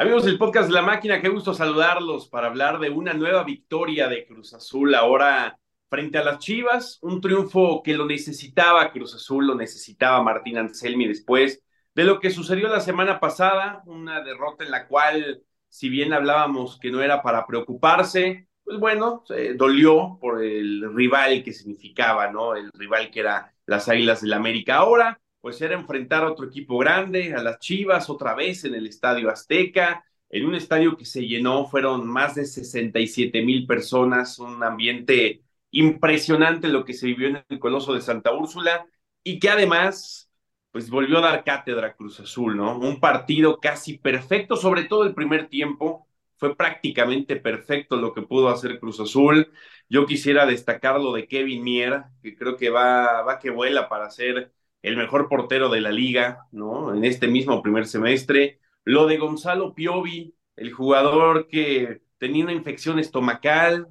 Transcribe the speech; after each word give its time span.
Amigos 0.00 0.24
del 0.24 0.38
podcast 0.38 0.68
de 0.68 0.74
la 0.74 0.80
máquina, 0.80 1.20
qué 1.20 1.28
gusto 1.28 1.52
saludarlos 1.52 2.26
para 2.26 2.46
hablar 2.46 2.78
de 2.80 2.88
una 2.88 3.12
nueva 3.12 3.44
victoria 3.44 4.08
de 4.08 4.24
Cruz 4.24 4.54
Azul 4.54 4.94
ahora 4.94 5.58
frente 5.90 6.16
a 6.16 6.24
las 6.24 6.38
Chivas, 6.38 6.98
un 7.02 7.20
triunfo 7.20 7.82
que 7.82 7.92
lo 7.92 8.06
necesitaba 8.06 8.92
Cruz 8.92 9.14
Azul, 9.14 9.46
lo 9.46 9.54
necesitaba 9.54 10.22
Martín 10.22 10.56
Anselmi 10.56 11.06
después 11.06 11.62
de 11.94 12.04
lo 12.04 12.18
que 12.18 12.30
sucedió 12.30 12.68
la 12.68 12.80
semana 12.80 13.20
pasada, 13.20 13.82
una 13.84 14.22
derrota 14.22 14.64
en 14.64 14.70
la 14.70 14.88
cual, 14.88 15.42
si 15.68 15.90
bien 15.90 16.14
hablábamos 16.14 16.78
que 16.80 16.90
no 16.90 17.02
era 17.02 17.20
para 17.20 17.46
preocuparse, 17.46 18.48
pues 18.64 18.78
bueno, 18.78 19.22
dolió 19.56 20.16
por 20.18 20.42
el 20.42 20.94
rival 20.94 21.44
que 21.44 21.52
significaba, 21.52 22.32
¿no? 22.32 22.56
El 22.56 22.70
rival 22.72 23.10
que 23.10 23.20
era 23.20 23.52
las 23.66 23.86
Águilas 23.90 24.22
del 24.22 24.30
la 24.30 24.36
América. 24.36 24.76
Ahora, 24.76 25.20
pues 25.40 25.60
era 25.62 25.74
enfrentar 25.74 26.22
a 26.24 26.32
otro 26.32 26.46
equipo 26.46 26.78
grande, 26.78 27.34
a 27.34 27.42
las 27.42 27.58
Chivas, 27.60 28.10
otra 28.10 28.34
vez 28.34 28.64
en 28.64 28.74
el 28.74 28.86
Estadio 28.86 29.30
Azteca, 29.30 30.04
en 30.28 30.46
un 30.46 30.54
estadio 30.54 30.96
que 30.96 31.04
se 31.04 31.26
llenó, 31.26 31.66
fueron 31.66 32.06
más 32.06 32.34
de 32.36 32.44
67 32.46 33.42
mil 33.42 33.66
personas, 33.66 34.38
un 34.38 34.62
ambiente 34.62 35.42
impresionante 35.72 36.68
lo 36.68 36.84
que 36.84 36.94
se 36.94 37.06
vivió 37.06 37.28
en 37.28 37.44
el 37.48 37.58
Coloso 37.58 37.94
de 37.94 38.00
Santa 38.00 38.32
Úrsula 38.32 38.86
y 39.24 39.38
que 39.38 39.50
además, 39.50 40.30
pues 40.70 40.88
volvió 40.90 41.18
a 41.18 41.22
dar 41.22 41.44
cátedra 41.44 41.94
Cruz 41.96 42.20
Azul, 42.20 42.56
¿no? 42.56 42.78
Un 42.78 43.00
partido 43.00 43.58
casi 43.60 43.98
perfecto, 43.98 44.56
sobre 44.56 44.84
todo 44.84 45.04
el 45.04 45.14
primer 45.14 45.48
tiempo, 45.48 46.06
fue 46.36 46.56
prácticamente 46.56 47.36
perfecto 47.36 47.96
lo 47.96 48.14
que 48.14 48.22
pudo 48.22 48.48
hacer 48.48 48.78
Cruz 48.80 49.00
Azul. 49.00 49.52
Yo 49.88 50.06
quisiera 50.06 50.46
destacar 50.46 50.98
lo 51.00 51.12
de 51.12 51.26
Kevin 51.28 51.62
Mier, 51.62 52.04
que 52.22 52.34
creo 52.36 52.56
que 52.56 52.70
va, 52.70 53.22
va 53.22 53.38
que 53.38 53.50
vuela 53.50 53.88
para 53.88 54.10
ser 54.10 54.52
el 54.82 54.96
mejor 54.96 55.28
portero 55.28 55.68
de 55.68 55.80
la 55.80 55.90
liga, 55.90 56.46
¿no? 56.52 56.94
En 56.94 57.04
este 57.04 57.28
mismo 57.28 57.62
primer 57.62 57.86
semestre. 57.86 58.60
Lo 58.84 59.06
de 59.06 59.18
Gonzalo 59.18 59.74
Piovi, 59.74 60.34
el 60.56 60.72
jugador 60.72 61.48
que 61.48 62.00
tenía 62.18 62.44
una 62.44 62.52
infección 62.52 62.98
estomacal, 62.98 63.88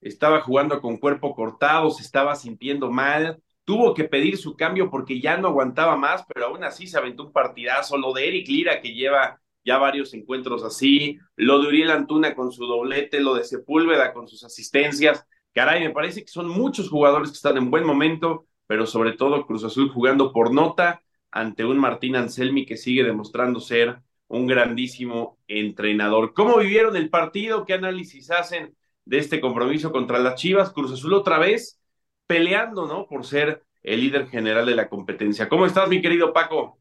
estaba 0.00 0.40
jugando 0.40 0.80
con 0.80 0.96
cuerpo 0.98 1.34
cortado, 1.34 1.90
se 1.90 2.02
estaba 2.02 2.34
sintiendo 2.34 2.90
mal, 2.90 3.40
tuvo 3.64 3.94
que 3.94 4.04
pedir 4.04 4.36
su 4.36 4.56
cambio 4.56 4.90
porque 4.90 5.20
ya 5.20 5.36
no 5.36 5.48
aguantaba 5.48 5.96
más, 5.96 6.24
pero 6.26 6.46
aún 6.46 6.64
así 6.64 6.86
se 6.86 6.98
aventó 6.98 7.24
un 7.24 7.32
partidazo. 7.32 7.96
Lo 7.96 8.12
de 8.12 8.28
Eric 8.28 8.48
Lira, 8.48 8.80
que 8.80 8.92
lleva 8.92 9.40
ya 9.64 9.78
varios 9.78 10.12
encuentros 10.14 10.64
así, 10.64 11.18
lo 11.36 11.60
de 11.60 11.68
Uriel 11.68 11.90
Antuna 11.92 12.34
con 12.34 12.50
su 12.50 12.66
doblete, 12.66 13.20
lo 13.20 13.34
de 13.34 13.44
Sepúlveda 13.44 14.12
con 14.12 14.26
sus 14.26 14.42
asistencias. 14.42 15.24
Caray, 15.54 15.82
me 15.84 15.90
parece 15.90 16.22
que 16.22 16.30
son 16.32 16.48
muchos 16.48 16.88
jugadores 16.88 17.30
que 17.30 17.36
están 17.36 17.56
en 17.56 17.70
buen 17.70 17.84
momento 17.84 18.46
pero 18.72 18.86
sobre 18.86 19.12
todo 19.12 19.44
Cruz 19.44 19.64
Azul 19.64 19.90
jugando 19.90 20.32
por 20.32 20.50
nota 20.50 21.02
ante 21.30 21.62
un 21.62 21.76
Martín 21.76 22.16
Anselmi 22.16 22.64
que 22.64 22.78
sigue 22.78 23.04
demostrando 23.04 23.60
ser 23.60 23.98
un 24.28 24.46
grandísimo 24.46 25.36
entrenador. 25.46 26.32
¿Cómo 26.32 26.56
vivieron 26.56 26.96
el 26.96 27.10
partido? 27.10 27.66
¿Qué 27.66 27.74
análisis 27.74 28.30
hacen 28.30 28.74
de 29.04 29.18
este 29.18 29.42
compromiso 29.42 29.92
contra 29.92 30.18
las 30.20 30.36
Chivas? 30.36 30.70
Cruz 30.72 30.90
Azul 30.90 31.12
otra 31.12 31.38
vez 31.38 31.82
peleando, 32.26 32.86
¿no? 32.86 33.06
Por 33.06 33.26
ser 33.26 33.62
el 33.82 34.00
líder 34.00 34.28
general 34.28 34.64
de 34.64 34.74
la 34.74 34.88
competencia. 34.88 35.50
¿Cómo 35.50 35.66
estás, 35.66 35.90
mi 35.90 36.00
querido 36.00 36.32
Paco? 36.32 36.78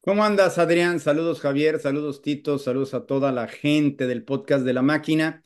¿Cómo 0.00 0.24
andas, 0.24 0.58
Adrián? 0.58 0.98
Saludos, 0.98 1.40
Javier. 1.40 1.78
Saludos, 1.78 2.20
Tito. 2.20 2.58
Saludos 2.58 2.94
a 2.94 3.06
toda 3.06 3.30
la 3.30 3.46
gente 3.46 4.08
del 4.08 4.24
podcast 4.24 4.64
de 4.64 4.72
la 4.72 4.82
máquina. 4.82 5.44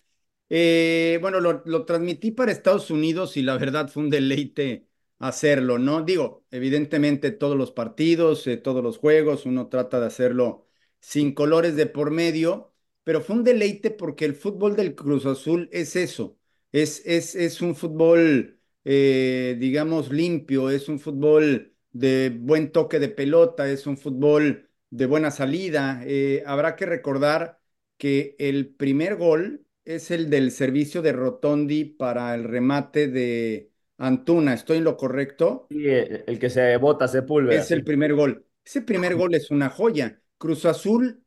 Eh, 0.49 1.19
bueno, 1.21 1.39
lo, 1.41 1.63
lo 1.67 1.85
transmití 1.85 2.31
para 2.31 2.51
Estados 2.51 2.91
Unidos 2.91 3.37
y 3.37 3.43
la 3.43 3.59
verdad 3.59 3.91
fue 3.91 4.05
un 4.05 4.09
deleite 4.09 4.86
hacerlo, 5.19 5.79
¿no? 5.79 6.03
Digo, 6.03 6.45
evidentemente 6.51 7.31
todos 7.33 7.57
los 7.57 7.73
partidos, 7.73 8.47
eh, 8.47 8.57
todos 8.57 8.83
los 8.83 8.99
juegos, 8.99 9.47
uno 9.47 9.69
trata 9.69 10.01
de 10.01 10.07
hacerlo 10.07 10.67
sin 11.01 11.35
colores 11.35 11.77
de 11.77 11.87
por 11.87 12.11
medio, 12.11 12.73
pero 13.05 13.21
fue 13.21 13.37
un 13.37 13.45
deleite 13.45 13.91
porque 13.91 14.25
el 14.25 14.35
fútbol 14.35 14.77
del 14.77 14.95
Cruz 14.95 15.27
Azul 15.27 15.69
es 15.73 15.97
eso, 15.97 16.39
es, 16.73 17.03
es, 17.07 17.35
es 17.35 17.63
un 17.63 17.75
fútbol, 17.77 18.61
eh, 18.85 19.57
digamos, 19.59 20.11
limpio, 20.13 20.71
es 20.71 20.89
un 20.89 20.99
fútbol 21.01 21.75
de 21.93 22.31
buen 22.39 22.73
toque 22.73 22.99
de 22.99 23.09
pelota, 23.09 23.69
es 23.71 23.87
un 23.87 23.97
fútbol 23.97 24.69
de 24.91 25.07
buena 25.07 25.31
salida. 25.31 26.03
Eh, 26.05 26.43
habrá 26.47 26.77
que 26.77 26.87
recordar 26.87 27.61
que 27.97 28.37
el 28.39 28.69
primer 28.75 29.17
gol 29.17 29.67
es 29.85 30.11
el 30.11 30.29
del 30.31 30.51
servicio 30.51 31.01
de 31.03 31.13
Rotondi 31.13 31.85
para 31.85 32.35
el 32.35 32.45
remate 32.45 33.09
de 33.09 33.71
Antuna, 33.99 34.55
¿estoy 34.55 34.79
en 34.79 34.85
lo 34.85 34.97
correcto? 34.97 35.67
Sí, 35.71 35.85
el 35.87 36.39
que 36.39 36.51
se 36.51 36.77
bota 36.77 37.09
Sepúlveda. 37.09 37.61
Es 37.61 37.71
el 37.71 37.85
primer 37.85 38.15
gol. 38.15 38.47
Ese 38.65 38.83
primer 38.83 39.17
gol 39.17 39.35
es 39.35 39.51
una 39.51 39.71
joya. 39.71 40.21
Cruz 40.39 40.65
Azul 40.65 41.25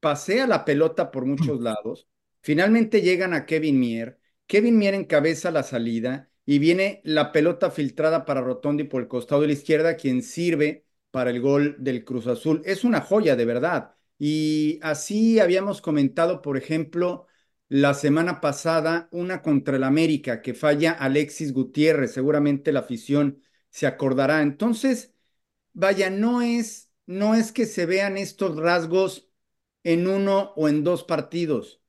pasea 0.00 0.46
la 0.46 0.64
pelota 0.64 1.10
por 1.10 1.26
muchos 1.26 1.60
lados. 1.60 2.08
Finalmente 2.42 3.02
llegan 3.02 3.34
a 3.34 3.46
Kevin 3.46 3.78
Mier. 3.78 4.18
Kevin 4.46 4.78
Mier 4.78 4.94
encabeza 4.94 5.50
la 5.50 5.62
salida 5.62 6.30
y 6.44 6.58
viene 6.58 7.00
la 7.04 7.30
pelota 7.32 7.70
filtrada 7.70 8.24
para 8.24 8.40
Rotondi 8.40 8.84
por 8.84 9.02
el 9.02 9.08
costado 9.08 9.42
de 9.42 9.48
la 9.48 9.52
izquierda, 9.52 9.96
quien 9.96 10.22
sirve 10.22 10.86
para 11.10 11.30
el 11.30 11.40
gol 11.40 11.76
del 11.78 12.04
Cruz 12.04 12.26
Azul. 12.26 12.62
Es 12.64 12.84
una 12.84 13.00
joya, 13.00 13.36
de 13.36 13.44
verdad. 13.44 13.94
Y 14.18 14.80
así 14.82 15.38
habíamos 15.40 15.80
comentado, 15.80 16.42
por 16.42 16.56
ejemplo, 16.56 17.26
la 17.68 17.94
semana 17.94 18.40
pasada, 18.40 19.08
una 19.12 19.42
contra 19.42 19.76
el 19.76 19.84
América 19.84 20.42
que 20.42 20.54
falla 20.54 20.92
Alexis 20.92 21.52
Gutiérrez, 21.52 22.12
seguramente 22.12 22.72
la 22.72 22.80
afición 22.80 23.42
se 23.70 23.86
acordará. 23.86 24.42
Entonces, 24.42 25.14
vaya, 25.72 26.10
no 26.10 26.42
es, 26.42 26.90
no 27.06 27.34
es 27.34 27.52
que 27.52 27.66
se 27.66 27.86
vean 27.86 28.16
estos 28.18 28.56
rasgos 28.56 29.30
en 29.84 30.06
uno 30.06 30.52
o 30.56 30.68
en 30.68 30.84
dos 30.84 31.04
partidos, 31.04 31.82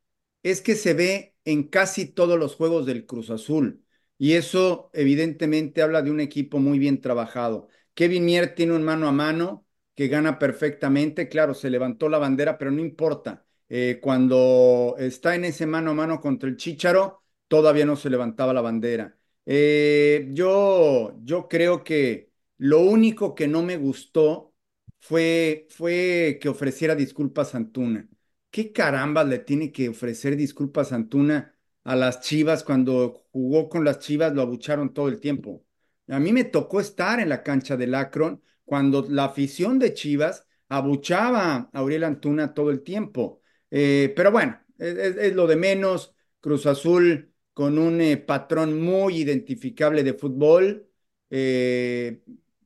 es 0.43 0.61
que 0.61 0.75
se 0.75 0.93
ve 0.93 1.35
en 1.45 1.63
casi 1.63 2.05
todos 2.05 2.39
los 2.39 2.55
juegos 2.55 2.85
del 2.85 3.05
Cruz 3.05 3.29
Azul. 3.29 3.85
Y 4.17 4.33
eso 4.33 4.89
evidentemente 4.93 5.81
habla 5.81 6.01
de 6.01 6.11
un 6.11 6.19
equipo 6.19 6.59
muy 6.59 6.77
bien 6.79 7.01
trabajado. 7.01 7.69
Kevin 7.93 8.25
Mier 8.25 8.53
tiene 8.55 8.73
un 8.75 8.83
mano 8.83 9.07
a 9.07 9.11
mano 9.11 9.65
que 9.95 10.07
gana 10.07 10.39
perfectamente. 10.39 11.29
Claro, 11.29 11.53
se 11.53 11.69
levantó 11.69 12.09
la 12.09 12.17
bandera, 12.17 12.57
pero 12.57 12.71
no 12.71 12.81
importa 12.81 13.45
eh, 13.69 13.99
cuando 14.01 14.95
está 14.99 15.35
en 15.35 15.45
ese 15.45 15.65
mano 15.65 15.91
a 15.91 15.93
mano 15.93 16.19
contra 16.21 16.49
el 16.49 16.57
Chícharo, 16.57 17.23
todavía 17.47 17.85
no 17.85 17.95
se 17.95 18.09
levantaba 18.09 18.53
la 18.53 18.61
bandera. 18.61 19.17
Eh, 19.45 20.27
yo, 20.31 21.17
yo 21.23 21.47
creo 21.47 21.83
que 21.83 22.31
lo 22.57 22.81
único 22.81 23.35
que 23.35 23.47
no 23.47 23.63
me 23.63 23.77
gustó 23.77 24.53
fue, 24.99 25.67
fue 25.69 26.39
que 26.41 26.49
ofreciera 26.49 26.95
disculpas 26.95 27.53
a 27.53 27.57
Antuna. 27.57 28.07
¿Qué 28.51 28.71
caramba 28.71 29.23
le 29.23 29.39
tiene 29.39 29.71
que 29.71 29.89
ofrecer 29.89 30.35
disculpas 30.35 30.91
a 30.91 30.95
Antuna 30.95 31.55
a 31.83 31.95
las 31.95 32.21
Chivas 32.21 32.63
cuando 32.63 33.27
jugó 33.31 33.69
con 33.69 33.83
las 33.85 33.99
Chivas? 33.99 34.33
Lo 34.33 34.41
abucharon 34.41 34.93
todo 34.93 35.07
el 35.07 35.19
tiempo. 35.19 35.65
A 36.07 36.19
mí 36.19 36.33
me 36.33 36.43
tocó 36.43 36.79
estar 36.79 37.19
en 37.19 37.29
la 37.29 37.43
cancha 37.43 37.77
del 37.77 37.93
Akron 37.95 38.41
cuando 38.65 39.05
la 39.09 39.25
afición 39.25 39.79
de 39.79 39.93
Chivas 39.93 40.45
abuchaba 40.67 41.55
a 41.55 41.69
Auriel 41.73 42.03
Antuna 42.03 42.53
todo 42.53 42.71
el 42.71 42.81
tiempo. 42.83 43.38
Eh, 43.71 44.13
pero 44.15 44.31
bueno, 44.31 44.59
es, 44.77 45.33
lo 45.35 45.47
de 45.47 45.55
menos. 45.55 46.15
Cruz 46.41 46.65
Azul 46.65 47.33
con 47.53 47.77
un 47.77 47.99
eh, 48.01 48.15
patrón 48.17 48.81
muy 48.81 49.17
identificable 49.17 50.03
de 50.03 50.13
fútbol. 50.13 50.89
Eh, 51.29 52.23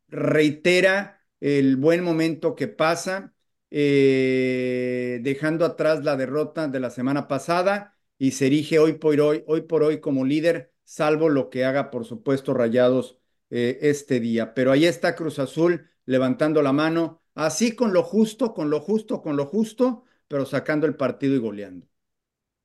reitera 0.08 1.26
el 1.40 1.76
buen 1.78 2.04
momento 2.04 2.56
que 2.56 2.68
pasa, 2.68 3.34
dejando 3.70 5.66
atrás 5.66 6.04
la 6.04 6.16
derrota 6.16 6.68
de 6.68 6.80
la 6.80 6.90
semana 6.92 7.28
pasada 7.28 7.98
y 8.20 8.32
se 8.32 8.46
erige 8.48 8.78
hoy 8.80 8.94
por 8.94 9.20
hoy, 9.20 9.44
hoy 9.48 9.62
por 9.62 9.84
hoy 9.84 10.00
como 10.00 10.24
líder, 10.26 10.72
salvo 10.86 11.30
lo 11.30 11.50
que 11.50 11.66
haga, 11.66 11.90
por 11.92 12.06
supuesto, 12.06 12.54
Rayados 12.54 13.18
este 13.50 14.20
día. 14.20 14.54
Pero 14.54 14.72
ahí 14.72 14.86
está 14.86 15.16
Cruz 15.16 15.40
Azul 15.40 15.90
levantando 16.06 16.62
la 16.62 16.72
mano, 16.74 17.24
así 17.36 17.76
con 17.76 17.94
lo 17.94 18.04
justo, 18.04 18.54
con 18.54 18.70
lo 18.70 18.80
justo, 18.80 19.22
con 19.22 19.36
lo 19.36 19.46
justo 19.46 20.06
pero 20.34 20.48
sacando 20.48 20.88
el 20.88 20.96
partido 20.96 21.36
y 21.36 21.38
goleando. 21.38 21.86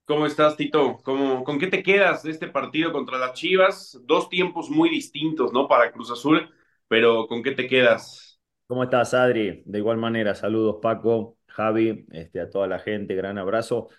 ¿Cómo 0.06 0.24
estás, 0.24 0.56
Tito? 0.56 1.02
¿Cómo, 1.04 1.44
¿Con 1.44 1.58
qué 1.58 1.66
te 1.66 1.82
quedas 1.82 2.22
de 2.22 2.30
este 2.30 2.48
partido 2.48 2.92
contra 2.92 3.18
las 3.18 3.34
Chivas? 3.34 4.00
Dos 4.04 4.30
tiempos 4.30 4.70
muy 4.70 4.88
distintos, 4.88 5.52
¿no? 5.52 5.68
Para 5.68 5.92
Cruz 5.92 6.10
Azul, 6.10 6.48
pero 6.88 7.26
¿con 7.26 7.42
qué 7.42 7.50
te 7.50 7.66
quedas? 7.66 8.40
¿Cómo 8.66 8.84
estás, 8.84 9.12
Adri? 9.12 9.62
De 9.66 9.76
igual 9.80 9.98
manera, 9.98 10.34
saludos, 10.34 10.78
Paco, 10.80 11.36
Javi, 11.46 12.06
este, 12.10 12.40
a 12.40 12.48
toda 12.48 12.66
la 12.68 12.78
gente, 12.78 13.14
gran 13.14 13.36
abrazo. 13.36 13.90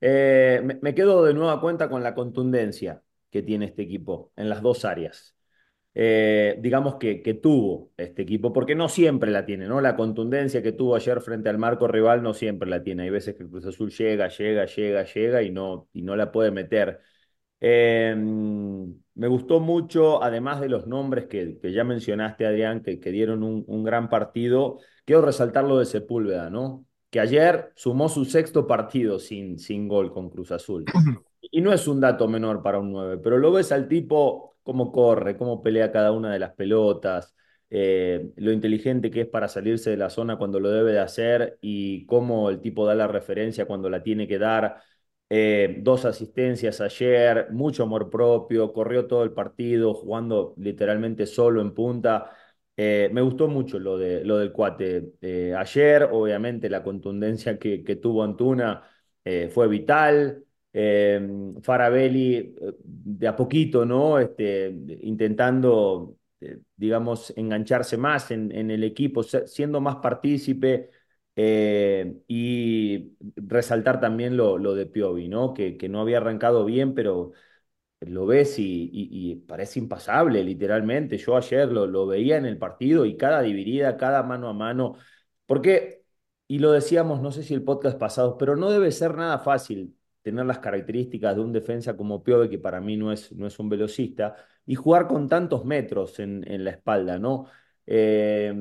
Eh, 0.00 0.62
me, 0.64 0.78
me 0.80 0.94
quedo 0.94 1.22
de 1.22 1.34
nueva 1.34 1.60
cuenta 1.60 1.90
con 1.90 2.02
la 2.02 2.14
contundencia 2.14 3.02
que 3.30 3.42
tiene 3.42 3.66
este 3.66 3.82
equipo 3.82 4.32
en 4.36 4.48
las 4.48 4.62
dos 4.62 4.86
áreas. 4.86 5.36
Eh, 5.94 6.56
digamos, 6.60 6.96
que, 6.96 7.20
que, 7.22 7.34
tuvo 7.34 7.90
este 7.96 8.22
equipo, 8.22 8.52
porque 8.52 8.74
no 8.76 8.88
siempre 8.88 9.30
la 9.30 9.44
tiene, 9.44 9.66
¿no? 9.66 9.80
La 9.80 9.96
contundencia 9.96 10.62
que 10.62 10.72
tuvo 10.72 10.94
ayer 10.94 11.20
frente 11.20 11.48
al 11.48 11.58
marco 11.58 11.88
rival 11.88 12.22
no 12.22 12.32
siempre 12.32 12.70
la 12.70 12.82
tiene. 12.82 13.04
Hay 13.04 13.10
veces 13.10 13.34
que 13.34 13.42
el 13.42 13.50
Cruz 13.50 13.66
Azul 13.66 13.90
llega, 13.90 14.28
llega, 14.28 14.66
llega, 14.66 15.04
llega 15.04 15.42
y 15.42 15.50
no, 15.50 15.88
y 15.92 16.02
no 16.02 16.16
la 16.16 16.30
puede 16.30 16.52
meter. 16.52 17.00
Eh, 17.60 18.14
me 18.16 19.28
gustó 19.28 19.60
mucho, 19.60 20.22
además 20.22 20.60
de 20.60 20.68
los 20.68 20.86
nombres 20.86 21.26
que, 21.26 21.58
que 21.60 21.72
ya 21.72 21.84
mencionaste, 21.84 22.46
Adrián, 22.46 22.82
que, 22.82 23.00
que 23.00 23.10
dieron 23.10 23.42
un, 23.42 23.64
un, 23.66 23.84
gran 23.84 24.08
partido, 24.08 24.78
quiero 25.04 25.22
resaltar 25.22 25.64
lo 25.64 25.78
de 25.78 25.84
Sepúlveda, 25.86 26.50
¿no? 26.50 26.86
que 27.10 27.20
ayer 27.20 27.72
sumó 27.74 28.08
su 28.08 28.24
sexto 28.24 28.66
partido 28.66 29.18
sin, 29.18 29.58
sin 29.58 29.88
gol 29.88 30.12
con 30.12 30.30
Cruz 30.30 30.52
Azul. 30.52 30.84
Y 31.40 31.60
no 31.60 31.72
es 31.72 31.88
un 31.88 32.00
dato 32.00 32.28
menor 32.28 32.62
para 32.62 32.78
un 32.78 32.92
9, 32.92 33.18
pero 33.18 33.36
lo 33.36 33.50
ves 33.50 33.72
al 33.72 33.88
tipo 33.88 34.49
cómo 34.62 34.92
corre, 34.92 35.36
cómo 35.36 35.62
pelea 35.62 35.92
cada 35.92 36.12
una 36.12 36.32
de 36.32 36.38
las 36.38 36.52
pelotas, 36.54 37.34
eh, 37.70 38.32
lo 38.36 38.52
inteligente 38.52 39.10
que 39.10 39.22
es 39.22 39.28
para 39.28 39.48
salirse 39.48 39.90
de 39.90 39.96
la 39.96 40.10
zona 40.10 40.36
cuando 40.36 40.58
lo 40.60 40.70
debe 40.70 40.92
de 40.92 40.98
hacer 41.00 41.58
y 41.60 42.04
cómo 42.06 42.50
el 42.50 42.60
tipo 42.60 42.84
da 42.86 42.94
la 42.94 43.06
referencia 43.06 43.66
cuando 43.66 43.88
la 43.90 44.02
tiene 44.02 44.26
que 44.26 44.38
dar. 44.38 44.82
Eh, 45.32 45.76
dos 45.82 46.04
asistencias 46.04 46.80
ayer, 46.80 47.46
mucho 47.52 47.84
amor 47.84 48.10
propio, 48.10 48.72
corrió 48.72 49.06
todo 49.06 49.22
el 49.22 49.32
partido 49.32 49.94
jugando 49.94 50.54
literalmente 50.58 51.26
solo 51.26 51.60
en 51.62 51.72
punta. 51.74 52.32
Eh, 52.76 53.10
me 53.12 53.20
gustó 53.20 53.46
mucho 53.48 53.78
lo, 53.78 53.96
de, 53.98 54.24
lo 54.24 54.38
del 54.38 54.50
cuate 54.52 55.12
ayer, 55.56 56.08
obviamente 56.10 56.68
la 56.70 56.82
contundencia 56.82 57.58
que, 57.58 57.84
que 57.84 57.96
tuvo 57.96 58.22
Antuna 58.24 58.82
fue 59.52 59.68
vital. 59.68 60.44
Farabelli 61.62 62.54
de 62.84 63.28
a 63.28 63.36
poquito, 63.36 63.84
¿no? 63.84 64.18
Este, 64.18 64.68
intentando 65.02 66.16
este, 66.40 66.60
digamos, 66.76 67.32
engancharse 67.36 67.96
más 67.96 68.30
en, 68.30 68.70
el 68.70 68.84
equipo, 68.84 69.22
siendo 69.22 69.80
más 69.80 69.96
partícipe 69.96 70.90
eh, 71.36 72.16
y 72.28 73.12
resaltar 73.36 74.00
también 74.00 74.36
lo, 74.36 74.74
de 74.74 74.86
Piovi, 74.86 75.28
¿no? 75.28 75.54
Que, 75.54 75.76
no 75.88 76.00
había 76.00 76.18
arrancado 76.18 76.64
bien, 76.64 76.94
pero 76.94 77.32
lo 78.00 78.26
ves 78.26 78.58
y, 78.58 78.90
y, 78.92 79.36
parece 79.36 79.78
impasable, 79.80 80.44
literalmente. 80.44 81.18
Yo 81.18 81.36
ayer 81.36 81.70
lo, 81.70 81.86
lo, 81.86 82.06
veía 82.06 82.36
en 82.38 82.46
el 82.46 82.58
partido 82.58 83.04
y 83.06 83.16
cada 83.16 83.42
dividida, 83.42 83.96
cada 83.96 84.22
mano 84.22 84.48
a 84.48 84.52
mano, 84.54 84.96
porque, 85.46 86.04
y 86.48 86.58
lo 86.58 86.72
decíamos, 86.72 87.20
no 87.22 87.32
sé 87.32 87.42
si 87.42 87.54
el 87.54 87.64
podcast 87.64 87.98
pasado, 87.98 88.38
pero 88.38 88.56
no 88.56 88.70
debe 88.70 88.92
ser 88.92 89.16
nada 89.16 89.38
fácil 89.40 89.96
tener 90.22 90.46
las 90.46 90.58
características 90.58 91.34
de 91.36 91.42
un 91.42 91.52
defensa 91.52 91.96
como 91.96 92.22
Piovi, 92.22 92.48
que 92.48 92.58
para 92.58 92.80
mí 92.80 92.96
no 92.96 93.12
es, 93.12 93.32
no 93.32 93.46
es 93.46 93.58
un 93.58 93.68
velocista, 93.68 94.36
y 94.66 94.74
jugar 94.74 95.06
con 95.08 95.28
tantos 95.28 95.64
metros 95.64 96.18
en, 96.20 96.44
en 96.50 96.64
la 96.64 96.70
espalda, 96.70 97.18
¿no? 97.18 97.46
Eh, 97.86 98.52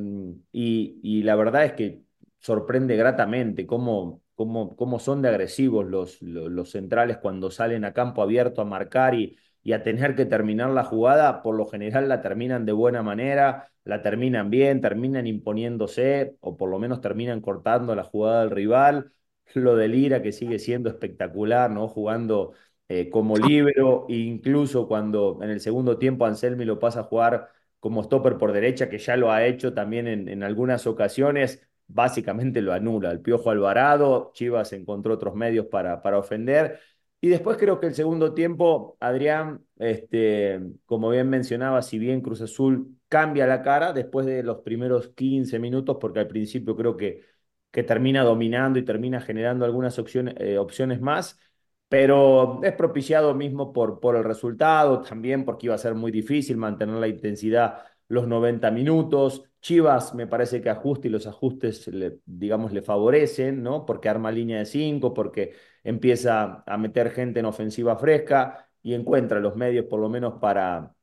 y, 0.51 0.99
y, 1.03 1.23
la 1.23 1.35
verdad 1.35 1.65
es 1.65 1.73
que 1.73 2.03
sorprende 2.39 2.95
gratamente 2.95 3.67
cómo, 3.67 4.21
cómo, 4.35 4.75
cómo 4.75 4.99
son 4.99 5.21
de 5.21 5.29
agresivos 5.29 5.85
los, 5.85 6.21
los, 6.21 6.49
los, 6.49 6.71
centrales 6.71 7.17
cuando 7.17 7.51
salen 7.51 7.85
a 7.85 7.93
campo 7.93 8.21
abierto 8.21 8.61
a 8.61 8.65
marcar 8.65 9.13
y, 9.15 9.37
y 9.61 9.73
a 9.73 9.83
tener 9.83 10.15
que 10.15 10.25
terminar 10.25 10.69
la 10.71 10.83
jugada, 10.83 11.41
por 11.41 11.55
lo 11.55 11.65
general 11.67 12.09
la 12.09 12.21
terminan 12.21 12.65
de 12.65 12.71
buena 12.71 13.03
manera, 13.03 13.71
la 13.83 14.01
terminan 14.01 14.49
bien, 14.49 14.81
terminan 14.81 15.27
imponiéndose 15.27 16.37
o 16.41 16.57
por 16.57 16.69
lo 16.69 16.79
menos 16.79 17.01
terminan 17.01 17.41
cortando 17.41 17.95
la 17.95 18.03
jugada 18.03 18.41
del 18.41 18.51
rival 18.51 19.11
lo 19.55 19.75
de 19.75 19.87
Lira, 19.87 20.21
que 20.21 20.31
sigue 20.31 20.59
siendo 20.59 20.89
espectacular, 20.89 21.69
¿no? 21.71 21.87
Jugando 21.87 22.53
eh, 22.87 23.09
como 23.09 23.37
libero, 23.37 24.05
incluso 24.09 24.87
cuando 24.87 25.39
en 25.41 25.49
el 25.49 25.61
segundo 25.61 25.97
tiempo 25.97 26.25
Anselmi 26.25 26.65
lo 26.65 26.79
pasa 26.79 27.01
a 27.01 27.03
jugar 27.03 27.49
como 27.79 28.03
stopper 28.03 28.37
por 28.37 28.51
derecha, 28.51 28.89
que 28.89 28.97
ya 28.97 29.15
lo 29.17 29.31
ha 29.31 29.45
hecho 29.45 29.73
también 29.73 30.07
en, 30.07 30.27
en 30.29 30.43
algunas 30.43 30.85
ocasiones, 30.87 31.67
básicamente 31.87 32.61
lo 32.61 32.73
anula. 32.73 33.11
El 33.11 33.21
Piojo 33.21 33.49
Alvarado, 33.51 34.31
Chivas 34.33 34.73
encontró 34.73 35.13
otros 35.13 35.35
medios 35.35 35.67
para, 35.67 36.01
para 36.01 36.17
ofender. 36.17 36.79
Y 37.21 37.27
después 37.29 37.57
creo 37.57 37.79
que 37.79 37.87
el 37.87 37.95
segundo 37.95 38.33
tiempo, 38.33 38.95
Adrián, 39.01 39.65
este, 39.77 40.61
como 40.85 41.09
bien 41.09 41.29
mencionaba, 41.29 41.81
si 41.81 41.99
bien 41.99 42.21
Cruz 42.21 42.41
Azul 42.41 42.97
cambia 43.09 43.45
la 43.45 43.61
cara 43.61 43.91
después 43.91 44.25
de 44.25 44.41
los 44.43 44.59
primeros 44.59 45.09
15 45.09 45.59
minutos, 45.59 45.97
porque 45.99 46.19
al 46.19 46.27
principio 46.27 46.75
creo 46.77 46.95
que 46.95 47.21
que 47.71 47.83
termina 47.83 48.23
dominando 48.23 48.79
y 48.79 48.85
termina 48.85 49.21
generando 49.21 49.65
algunas 49.65 49.99
opciones, 49.99 50.35
eh, 50.39 50.57
opciones 50.57 51.01
más, 51.01 51.39
pero 51.87 52.61
es 52.63 52.73
propiciado 52.73 53.33
mismo 53.33 53.73
por, 53.73 53.99
por 53.99 54.15
el 54.15 54.23
resultado, 54.23 55.01
también 55.01 55.45
porque 55.45 55.67
iba 55.67 55.75
a 55.75 55.77
ser 55.77 55.95
muy 55.95 56.11
difícil 56.11 56.57
mantener 56.57 56.95
la 56.95 57.07
intensidad 57.07 57.83
los 58.07 58.27
90 58.27 58.71
minutos. 58.71 59.43
Chivas 59.61 60.13
me 60.15 60.27
parece 60.27 60.61
que 60.61 60.69
ajuste 60.69 61.07
y 61.07 61.11
los 61.11 61.27
ajustes, 61.27 61.87
le, 61.87 62.19
digamos, 62.25 62.71
le 62.73 62.81
favorecen, 62.81 63.61
¿no? 63.63 63.85
Porque 63.85 64.09
arma 64.09 64.31
línea 64.31 64.59
de 64.59 64.65
5, 64.65 65.13
porque 65.13 65.53
empieza 65.83 66.63
a 66.65 66.77
meter 66.77 67.11
gente 67.11 67.39
en 67.39 67.45
ofensiva 67.45 67.95
fresca 67.97 68.69
y 68.81 68.93
encuentra 68.93 69.39
los 69.39 69.55
medios 69.55 69.85
por 69.85 69.99
lo 69.99 70.09
menos 70.09 70.35
para, 70.39 70.95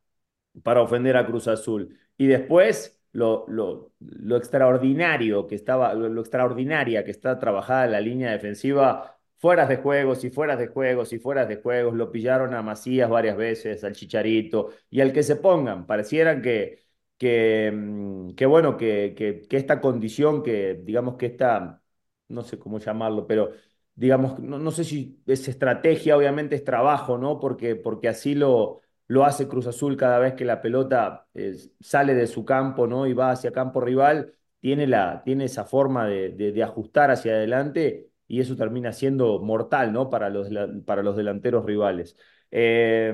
para 0.62 0.82
ofender 0.82 1.16
a 1.16 1.26
Cruz 1.26 1.48
Azul. 1.48 1.98
Y 2.16 2.26
después 2.26 3.00
lo, 3.12 3.44
lo, 3.48 3.92
lo 4.00 4.36
extraordinario 4.36 5.46
que 5.46 5.54
estaba, 5.54 5.94
lo, 5.94 6.20
extraordinaria 6.20 7.04
que 7.04 7.10
está 7.10 7.38
trabajada 7.38 7.86
la 7.86 8.00
línea 8.00 8.30
defensiva, 8.32 9.18
fueras 9.38 9.68
de 9.68 9.76
juegos 9.78 10.24
y 10.24 10.30
fueras 10.30 10.58
de 10.58 10.68
juegos 10.68 11.12
y 11.12 11.18
fueras 11.18 11.48
de 11.48 11.56
juegos, 11.56 11.94
lo 11.94 12.10
pillaron 12.12 12.54
a 12.54 12.62
Macías 12.62 13.08
varias 13.10 13.36
veces, 13.36 13.84
al 13.84 13.94
Chicharito, 13.94 14.70
y 14.90 15.00
al 15.00 15.12
que 15.12 15.22
se 15.22 15.36
pongan, 15.36 15.86
parecieran 15.86 16.42
que, 16.42 16.84
que, 17.18 17.72
mm, 17.74 18.30
que 18.34 18.46
bueno, 18.46 18.76
que, 18.76 19.14
que, 19.16 19.42
que 19.48 19.56
esta 19.56 19.80
condición, 19.80 20.42
que 20.42 20.74
digamos 20.82 21.16
que 21.16 21.26
esta, 21.26 21.82
no 22.28 22.42
sé 22.42 22.58
cómo 22.58 22.78
llamarlo, 22.78 23.26
pero 23.26 23.52
digamos, 23.94 24.38
no, 24.38 24.58
no 24.58 24.70
sé 24.70 24.84
si 24.84 25.22
es 25.26 25.48
estrategia, 25.48 26.16
obviamente 26.16 26.54
es 26.56 26.64
trabajo, 26.64 27.18
¿no? 27.18 27.38
Porque, 27.40 27.76
porque 27.76 28.08
así 28.08 28.34
lo, 28.34 28.82
lo 29.08 29.24
hace 29.24 29.48
Cruz 29.48 29.66
Azul 29.66 29.96
cada 29.96 30.18
vez 30.18 30.34
que 30.34 30.44
la 30.44 30.60
pelota 30.62 31.26
eh, 31.34 31.56
sale 31.80 32.14
de 32.14 32.26
su 32.26 32.44
campo 32.44 32.86
¿no? 32.86 33.06
y 33.06 33.12
va 33.12 33.30
hacia 33.30 33.52
campo 33.52 33.80
rival, 33.80 34.34
tiene, 34.60 34.86
la, 34.86 35.22
tiene 35.24 35.44
esa 35.44 35.64
forma 35.64 36.06
de, 36.06 36.30
de, 36.30 36.62
ajustar 36.62 37.10
hacia 37.10 37.32
adelante 37.34 38.10
y 38.26 38.40
eso 38.40 38.56
termina 38.56 38.92
siendo 38.92 39.38
mortal 39.40 39.92
¿no? 39.92 40.10
para, 40.10 40.30
los, 40.30 40.48
para 40.84 41.02
los 41.02 41.16
delanteros 41.16 41.64
rivales. 41.64 42.16
Eh, 42.50 43.12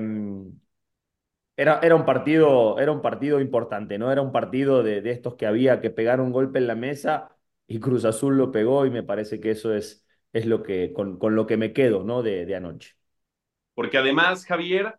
era, 1.55 1.79
era, 1.83 1.95
un 1.95 2.05
partido, 2.05 2.79
era 2.79 2.91
un 2.91 3.01
partido 3.01 3.39
importante, 3.39 3.97
¿no? 3.99 4.11
Era 4.11 4.21
un 4.21 4.31
partido 4.31 4.81
de, 4.83 5.01
de 5.01 5.11
estos 5.11 5.35
que 5.35 5.45
había 5.45 5.81
que 5.81 5.89
pegar 5.91 6.19
un 6.19 6.31
golpe 6.31 6.57
en 6.59 6.67
la 6.67 6.75
mesa 6.75 7.35
y 7.67 7.79
Cruz 7.79 8.05
Azul 8.05 8.37
lo 8.37 8.51
pegó 8.51 8.85
y 8.85 8.89
me 8.89 9.03
parece 9.03 9.39
que 9.39 9.51
eso 9.51 9.73
es, 9.73 10.05
es 10.33 10.45
lo 10.45 10.63
que, 10.63 10.93
con, 10.93 11.19
con 11.19 11.35
lo 11.35 11.45
que 11.45 11.57
me 11.57 11.73
quedo 11.73 12.03
¿no? 12.03 12.23
de, 12.23 12.45
de 12.45 12.55
anoche. 12.55 12.95
Porque 13.75 13.97
además, 13.97 14.45
Javier, 14.45 14.95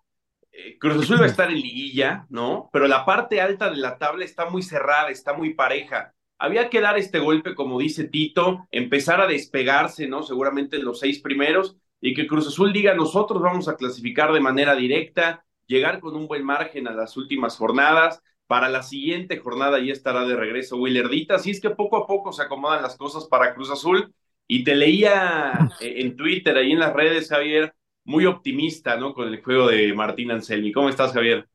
eh, 0.56 0.78
Cruz 0.78 1.02
Azul 1.02 1.20
va 1.20 1.24
a 1.24 1.28
estar 1.28 1.50
en 1.50 1.60
liguilla, 1.60 2.26
¿no? 2.30 2.70
Pero 2.72 2.86
la 2.86 3.04
parte 3.04 3.40
alta 3.40 3.70
de 3.70 3.76
la 3.76 3.98
tabla 3.98 4.24
está 4.24 4.48
muy 4.48 4.62
cerrada, 4.62 5.10
está 5.10 5.32
muy 5.32 5.54
pareja. 5.54 6.14
Había 6.38 6.70
que 6.70 6.80
dar 6.80 6.96
este 6.96 7.18
golpe, 7.18 7.54
como 7.54 7.80
dice 7.80 8.04
Tito, 8.04 8.68
empezar 8.70 9.20
a 9.20 9.26
despegarse, 9.26 10.06
¿no? 10.06 10.22
Seguramente 10.22 10.76
en 10.76 10.84
los 10.84 11.00
seis 11.00 11.20
primeros, 11.20 11.76
y 12.00 12.14
que 12.14 12.26
Cruz 12.26 12.46
Azul 12.46 12.72
diga, 12.72 12.94
nosotros 12.94 13.43
vamos 13.43 13.67
a 13.67 13.76
clasificar 13.76 14.32
de 14.32 14.40
manera 14.40 14.76
directa, 14.76 15.44
llegar 15.67 15.98
con 16.00 16.14
un 16.14 16.29
buen 16.29 16.44
margen 16.44 16.86
a 16.86 16.93
las 16.93 17.17
últimas 17.17 17.56
jornadas. 17.56 18.22
Para 18.46 18.69
la 18.69 18.82
siguiente 18.82 19.38
jornada 19.38 19.79
ya 19.81 19.93
estará 19.93 20.24
de 20.26 20.36
regreso 20.36 20.76
Willardita. 20.76 21.36
Así 21.36 21.50
es 21.50 21.60
que 21.60 21.70
poco 21.70 21.96
a 21.96 22.06
poco 22.06 22.32
se 22.32 22.43
acomodan 22.43 22.82
las 22.82 22.96
cosas 22.96 23.24
para 23.26 23.55
Cruz 23.55 23.70
Azul. 23.70 24.14
Y 24.46 24.62
te 24.62 24.74
leía 24.74 25.70
eh, 25.81 25.94
en 25.98 26.14
Twitter, 26.14 26.56
ahí 26.56 26.72
en 26.72 26.79
las 26.79 26.93
redes, 26.93 27.31
Javier, 27.31 27.74
muy 28.05 28.27
optimista, 28.27 28.96
¿no? 28.96 29.15
Con 29.15 29.29
el 29.29 29.43
juego 29.43 29.69
de 29.69 29.93
Martín 29.94 30.31
Anselmi. 30.31 30.73
¿Cómo 30.73 30.89
estás, 30.89 31.13
Javier? 31.13 31.49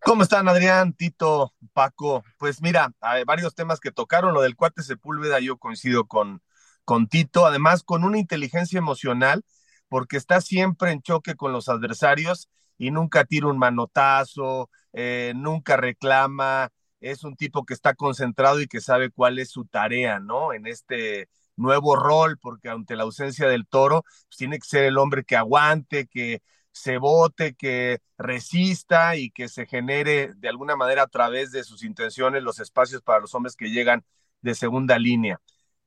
¿Cómo 0.00 0.22
están, 0.22 0.48
Adrián, 0.48 0.92
Tito, 0.92 1.54
Paco? 1.72 2.24
Pues 2.38 2.62
mira, 2.62 2.92
hay 3.00 3.24
varios 3.24 3.54
temas 3.54 3.80
que 3.80 3.90
tocaron. 3.90 4.34
Lo 4.34 4.42
del 4.42 4.56
cuate 4.56 4.82
Sepúlveda, 4.82 5.40
yo 5.40 5.56
coincido 5.58 6.06
con, 6.06 6.42
con 6.84 7.08
Tito, 7.08 7.46
además 7.46 7.82
con 7.82 8.04
una 8.04 8.18
inteligencia 8.18 8.78
emocional, 8.78 9.44
porque 9.88 10.16
está 10.16 10.40
siempre 10.40 10.92
en 10.92 11.02
choque 11.02 11.34
con 11.34 11.52
los 11.52 11.68
adversarios 11.68 12.48
y 12.78 12.90
nunca 12.90 13.24
tira 13.24 13.48
un 13.48 13.58
manotazo, 13.58 14.70
eh, 14.92 15.32
nunca 15.36 15.76
reclama. 15.76 16.70
Es 17.00 17.24
un 17.24 17.36
tipo 17.36 17.64
que 17.64 17.74
está 17.74 17.94
concentrado 17.94 18.60
y 18.60 18.68
que 18.68 18.80
sabe 18.80 19.10
cuál 19.10 19.38
es 19.38 19.50
su 19.50 19.66
tarea, 19.66 20.20
¿no? 20.20 20.52
En 20.52 20.66
este 20.66 21.28
nuevo 21.58 21.96
rol, 21.96 22.38
porque 22.38 22.68
ante 22.70 22.96
la 22.96 23.04
ausencia 23.04 23.48
del 23.48 23.66
toro, 23.66 24.02
pues 24.02 24.36
tiene 24.36 24.58
que 24.58 24.66
ser 24.66 24.84
el 24.84 24.98
hombre 24.98 25.24
que 25.24 25.36
aguante, 25.36 26.06
que 26.06 26.42
se 26.72 26.98
vote, 26.98 27.54
que 27.54 27.98
resista 28.16 29.16
y 29.16 29.30
que 29.30 29.48
se 29.48 29.66
genere 29.66 30.32
de 30.36 30.48
alguna 30.48 30.76
manera 30.76 31.02
a 31.02 31.08
través 31.08 31.50
de 31.52 31.64
sus 31.64 31.82
intenciones 31.82 32.42
los 32.42 32.60
espacios 32.60 33.02
para 33.02 33.20
los 33.20 33.34
hombres 33.34 33.56
que 33.56 33.70
llegan 33.70 34.04
de 34.42 34.54
segunda 34.54 34.98
línea. 34.98 35.40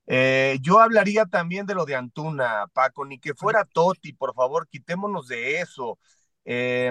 Eh, 0.06 0.58
yo 0.60 0.80
hablaría 0.80 1.26
también 1.26 1.66
de 1.66 1.74
lo 1.74 1.84
de 1.86 1.96
Antuna, 1.96 2.66
Paco, 2.72 3.04
ni 3.04 3.18
que 3.18 3.34
fuera 3.34 3.64
Toti, 3.64 4.12
por 4.12 4.34
favor, 4.34 4.68
quitémonos 4.68 5.28
de 5.28 5.60
eso. 5.60 5.98
Eh, 6.44 6.90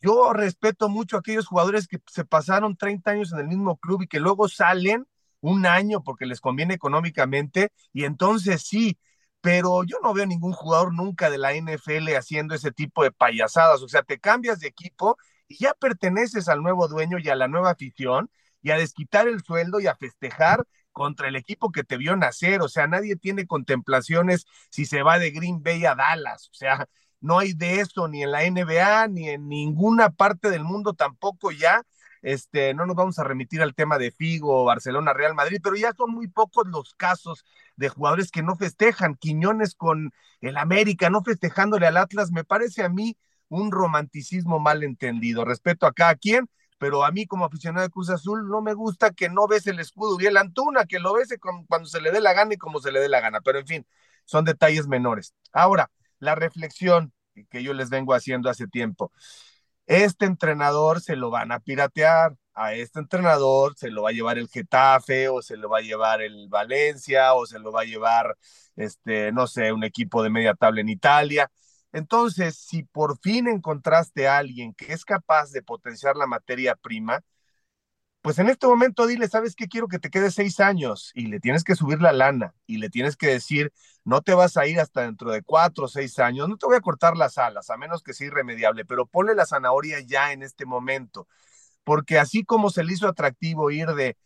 yo 0.00 0.32
respeto 0.32 0.88
mucho 0.88 1.16
a 1.16 1.20
aquellos 1.20 1.46
jugadores 1.46 1.86
que 1.86 1.98
se 2.06 2.24
pasaron 2.24 2.76
30 2.76 3.10
años 3.10 3.32
en 3.32 3.40
el 3.40 3.48
mismo 3.48 3.76
club 3.76 4.02
y 4.02 4.08
que 4.08 4.20
luego 4.20 4.48
salen 4.48 5.06
un 5.40 5.66
año 5.66 6.02
porque 6.02 6.26
les 6.26 6.40
conviene 6.40 6.74
económicamente 6.74 7.70
y 7.92 8.04
entonces 8.04 8.62
sí, 8.62 8.98
pero 9.40 9.84
yo 9.84 9.98
no 10.02 10.12
veo 10.14 10.26
ningún 10.26 10.52
jugador 10.52 10.92
nunca 10.94 11.30
de 11.30 11.38
la 11.38 11.52
NFL 11.54 12.14
haciendo 12.16 12.54
ese 12.54 12.72
tipo 12.72 13.02
de 13.02 13.12
payasadas, 13.12 13.82
o 13.82 13.88
sea, 13.88 14.02
te 14.02 14.18
cambias 14.18 14.60
de 14.60 14.68
equipo 14.68 15.16
y 15.48 15.56
ya 15.58 15.74
perteneces 15.74 16.48
al 16.48 16.62
nuevo 16.62 16.88
dueño 16.88 17.18
y 17.18 17.28
a 17.28 17.36
la 17.36 17.48
nueva 17.48 17.70
afición 17.70 18.30
y 18.62 18.70
a 18.70 18.76
desquitar 18.76 19.26
el 19.28 19.42
sueldo 19.42 19.80
y 19.80 19.86
a 19.86 19.96
festejar 19.96 20.64
contra 20.92 21.28
el 21.28 21.36
equipo 21.36 21.72
que 21.72 21.84
te 21.84 21.96
vio 21.96 22.16
nacer, 22.16 22.60
o 22.62 22.68
sea, 22.68 22.86
nadie 22.86 23.16
tiene 23.16 23.46
contemplaciones 23.46 24.44
si 24.70 24.84
se 24.86 25.02
va 25.02 25.18
de 25.18 25.30
Green 25.30 25.62
Bay 25.62 25.84
a 25.86 25.94
Dallas, 25.94 26.48
o 26.50 26.54
sea, 26.54 26.88
no 27.20 27.38
hay 27.38 27.52
de 27.52 27.80
eso 27.80 28.08
ni 28.08 28.22
en 28.22 28.30
la 28.32 28.44
NBA 28.44 29.06
ni 29.08 29.28
en 29.28 29.48
ninguna 29.48 30.10
parte 30.10 30.50
del 30.50 30.64
mundo 30.64 30.94
tampoco 30.94 31.50
ya. 31.52 31.82
Este, 32.22 32.74
no 32.74 32.86
nos 32.86 32.96
vamos 32.96 33.18
a 33.18 33.24
remitir 33.24 33.62
al 33.62 33.74
tema 33.74 33.98
de 33.98 34.10
Figo, 34.10 34.64
Barcelona, 34.64 35.12
Real 35.12 35.34
Madrid, 35.34 35.60
pero 35.62 35.76
ya 35.76 35.92
son 35.94 36.10
muy 36.12 36.28
pocos 36.28 36.66
los 36.68 36.94
casos 36.94 37.44
de 37.76 37.88
jugadores 37.88 38.30
que 38.30 38.42
no 38.42 38.56
festejan. 38.56 39.14
Quiñones 39.14 39.74
con 39.74 40.12
el 40.40 40.56
América, 40.56 41.10
no 41.10 41.22
festejándole 41.22 41.86
al 41.86 41.96
Atlas, 41.96 42.30
me 42.30 42.44
parece 42.44 42.82
a 42.82 42.88
mí 42.88 43.16
un 43.48 43.70
romanticismo 43.70 44.58
mal 44.58 44.82
entendido. 44.82 45.44
Respeto 45.44 45.86
a 45.86 45.92
cada 45.92 46.14
quien, 46.14 46.48
pero 46.78 47.04
a 47.04 47.10
mí 47.10 47.26
como 47.26 47.44
aficionado 47.44 47.86
de 47.86 47.90
Cruz 47.90 48.10
Azul 48.10 48.48
no 48.48 48.62
me 48.62 48.74
gusta 48.74 49.10
que 49.12 49.28
no 49.28 49.46
ves 49.48 49.66
el 49.66 49.80
escudo 49.80 50.14
Uriel 50.14 50.36
Antuna, 50.36 50.86
que 50.86 50.98
lo 50.98 51.14
ves 51.14 51.34
cuando 51.68 51.88
se 51.88 52.00
le 52.00 52.10
dé 52.10 52.20
la 52.20 52.32
gana 52.32 52.54
y 52.54 52.58
como 52.58 52.80
se 52.80 52.92
le 52.92 53.00
dé 53.00 53.08
la 53.08 53.20
gana, 53.20 53.40
pero 53.40 53.58
en 53.58 53.66
fin, 53.66 53.86
son 54.24 54.44
detalles 54.44 54.86
menores. 54.86 55.34
Ahora, 55.52 55.90
la 56.18 56.34
reflexión 56.34 57.12
que 57.50 57.62
yo 57.62 57.74
les 57.74 57.90
vengo 57.90 58.14
haciendo 58.14 58.50
hace 58.50 58.66
tiempo. 58.66 59.12
Este 59.90 60.24
entrenador 60.24 61.00
se 61.00 61.16
lo 61.16 61.30
van 61.30 61.50
a 61.50 61.58
piratear, 61.58 62.36
a 62.54 62.74
este 62.74 63.00
entrenador 63.00 63.74
se 63.76 63.90
lo 63.90 64.02
va 64.02 64.10
a 64.10 64.12
llevar 64.12 64.38
el 64.38 64.48
Getafe 64.48 65.28
o 65.28 65.42
se 65.42 65.56
lo 65.56 65.68
va 65.68 65.78
a 65.78 65.80
llevar 65.80 66.22
el 66.22 66.48
Valencia 66.48 67.34
o 67.34 67.44
se 67.44 67.58
lo 67.58 67.72
va 67.72 67.80
a 67.80 67.84
llevar, 67.84 68.36
este, 68.76 69.32
no 69.32 69.48
sé, 69.48 69.72
un 69.72 69.82
equipo 69.82 70.22
de 70.22 70.30
media 70.30 70.54
tabla 70.54 70.80
en 70.80 70.90
Italia. 70.90 71.50
Entonces, 71.90 72.56
si 72.56 72.84
por 72.84 73.18
fin 73.18 73.48
encontraste 73.48 74.28
a 74.28 74.38
alguien 74.38 74.74
que 74.74 74.92
es 74.92 75.04
capaz 75.04 75.50
de 75.50 75.62
potenciar 75.62 76.14
la 76.16 76.28
materia 76.28 76.76
prima, 76.76 77.20
pues 78.22 78.38
en 78.38 78.48
este 78.48 78.66
momento 78.66 79.06
dile, 79.06 79.28
¿sabes 79.28 79.54
qué? 79.56 79.66
Quiero 79.66 79.88
que 79.88 79.98
te 79.98 80.10
quedes 80.10 80.34
seis 80.34 80.60
años 80.60 81.10
y 81.14 81.26
le 81.26 81.40
tienes 81.40 81.64
que 81.64 81.74
subir 81.74 82.02
la 82.02 82.12
lana 82.12 82.54
y 82.66 82.76
le 82.78 82.90
tienes 82.90 83.16
que 83.16 83.28
decir, 83.28 83.72
no 84.04 84.20
te 84.20 84.34
vas 84.34 84.56
a 84.56 84.66
ir 84.66 84.78
hasta 84.78 85.02
dentro 85.02 85.30
de 85.30 85.42
cuatro 85.42 85.84
o 85.86 85.88
seis 85.88 86.18
años, 86.18 86.48
no 86.48 86.56
te 86.58 86.66
voy 86.66 86.76
a 86.76 86.80
cortar 86.80 87.16
las 87.16 87.38
alas, 87.38 87.70
a 87.70 87.76
menos 87.78 88.02
que 88.02 88.12
sea 88.12 88.26
irremediable, 88.26 88.84
pero 88.84 89.06
ponle 89.06 89.34
la 89.34 89.46
zanahoria 89.46 90.00
ya 90.00 90.32
en 90.32 90.42
este 90.42 90.66
momento, 90.66 91.28
porque 91.84 92.18
así 92.18 92.44
como 92.44 92.70
se 92.70 92.84
le 92.84 92.92
hizo 92.92 93.08
atractivo 93.08 93.70
ir 93.70 93.88
de 93.88 94.16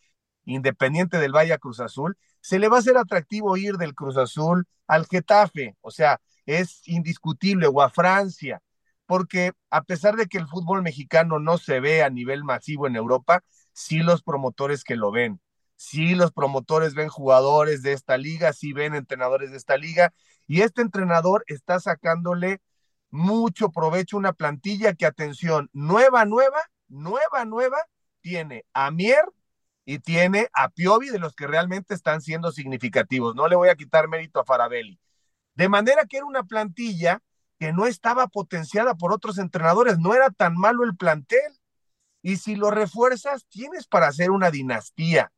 Independiente 0.46 1.18
del 1.18 1.32
Valle 1.32 1.54
a 1.54 1.58
Cruz 1.58 1.80
Azul, 1.80 2.18
se 2.40 2.58
le 2.58 2.68
va 2.68 2.76
a 2.76 2.80
hacer 2.80 2.98
atractivo 2.98 3.56
ir 3.56 3.76
del 3.76 3.94
Cruz 3.94 4.16
Azul 4.16 4.66
al 4.86 5.06
Getafe, 5.06 5.76
o 5.80 5.90
sea, 5.90 6.20
es 6.46 6.82
indiscutible, 6.86 7.66
o 7.66 7.80
a 7.80 7.90
Francia, 7.90 8.60
porque 9.06 9.52
a 9.70 9.82
pesar 9.82 10.16
de 10.16 10.26
que 10.26 10.38
el 10.38 10.48
fútbol 10.48 10.82
mexicano 10.82 11.38
no 11.38 11.58
se 11.58 11.80
ve 11.80 12.02
a 12.02 12.10
nivel 12.10 12.44
masivo 12.44 12.86
en 12.86 12.96
Europa, 12.96 13.42
sí 13.74 13.98
los 13.98 14.22
promotores 14.22 14.84
que 14.84 14.96
lo 14.96 15.10
ven, 15.10 15.42
sí 15.76 16.14
los 16.14 16.32
promotores 16.32 16.94
ven 16.94 17.10
jugadores 17.10 17.82
de 17.82 17.92
esta 17.92 18.16
liga, 18.16 18.54
sí 18.54 18.72
ven 18.72 18.94
entrenadores 18.94 19.50
de 19.50 19.58
esta 19.58 19.76
liga, 19.76 20.14
y 20.46 20.62
este 20.62 20.80
entrenador 20.80 21.44
está 21.48 21.78
sacándole 21.80 22.62
mucho 23.10 23.70
provecho 23.70 24.16
una 24.16 24.32
plantilla 24.32 24.94
que, 24.94 25.06
atención, 25.06 25.68
nueva, 25.72 26.24
nueva, 26.24 26.60
nueva, 26.88 27.44
nueva, 27.44 27.78
tiene 28.22 28.64
a 28.72 28.90
Mier 28.90 29.24
y 29.84 29.98
tiene 29.98 30.48
a 30.54 30.70
Piovi 30.70 31.10
de 31.10 31.18
los 31.18 31.34
que 31.34 31.46
realmente 31.46 31.94
están 31.94 32.22
siendo 32.22 32.52
significativos. 32.52 33.34
No 33.34 33.48
le 33.48 33.56
voy 33.56 33.68
a 33.68 33.76
quitar 33.76 34.08
mérito 34.08 34.40
a 34.40 34.44
Farabelli. 34.44 34.98
De 35.54 35.68
manera 35.68 36.04
que 36.06 36.16
era 36.18 36.26
una 36.26 36.44
plantilla 36.44 37.20
que 37.58 37.72
no 37.72 37.86
estaba 37.86 38.26
potenciada 38.26 38.94
por 38.94 39.12
otros 39.12 39.38
entrenadores, 39.38 39.98
no 39.98 40.14
era 40.14 40.30
tan 40.30 40.54
malo 40.56 40.84
el 40.84 40.96
plantel. 40.96 41.60
Y 42.24 42.38
si 42.38 42.56
lo 42.56 42.70
refuerzas, 42.70 43.44
tienes 43.50 43.86
para 43.86 44.08
hacer 44.08 44.30
una 44.30 44.50
dinastía. 44.50 45.30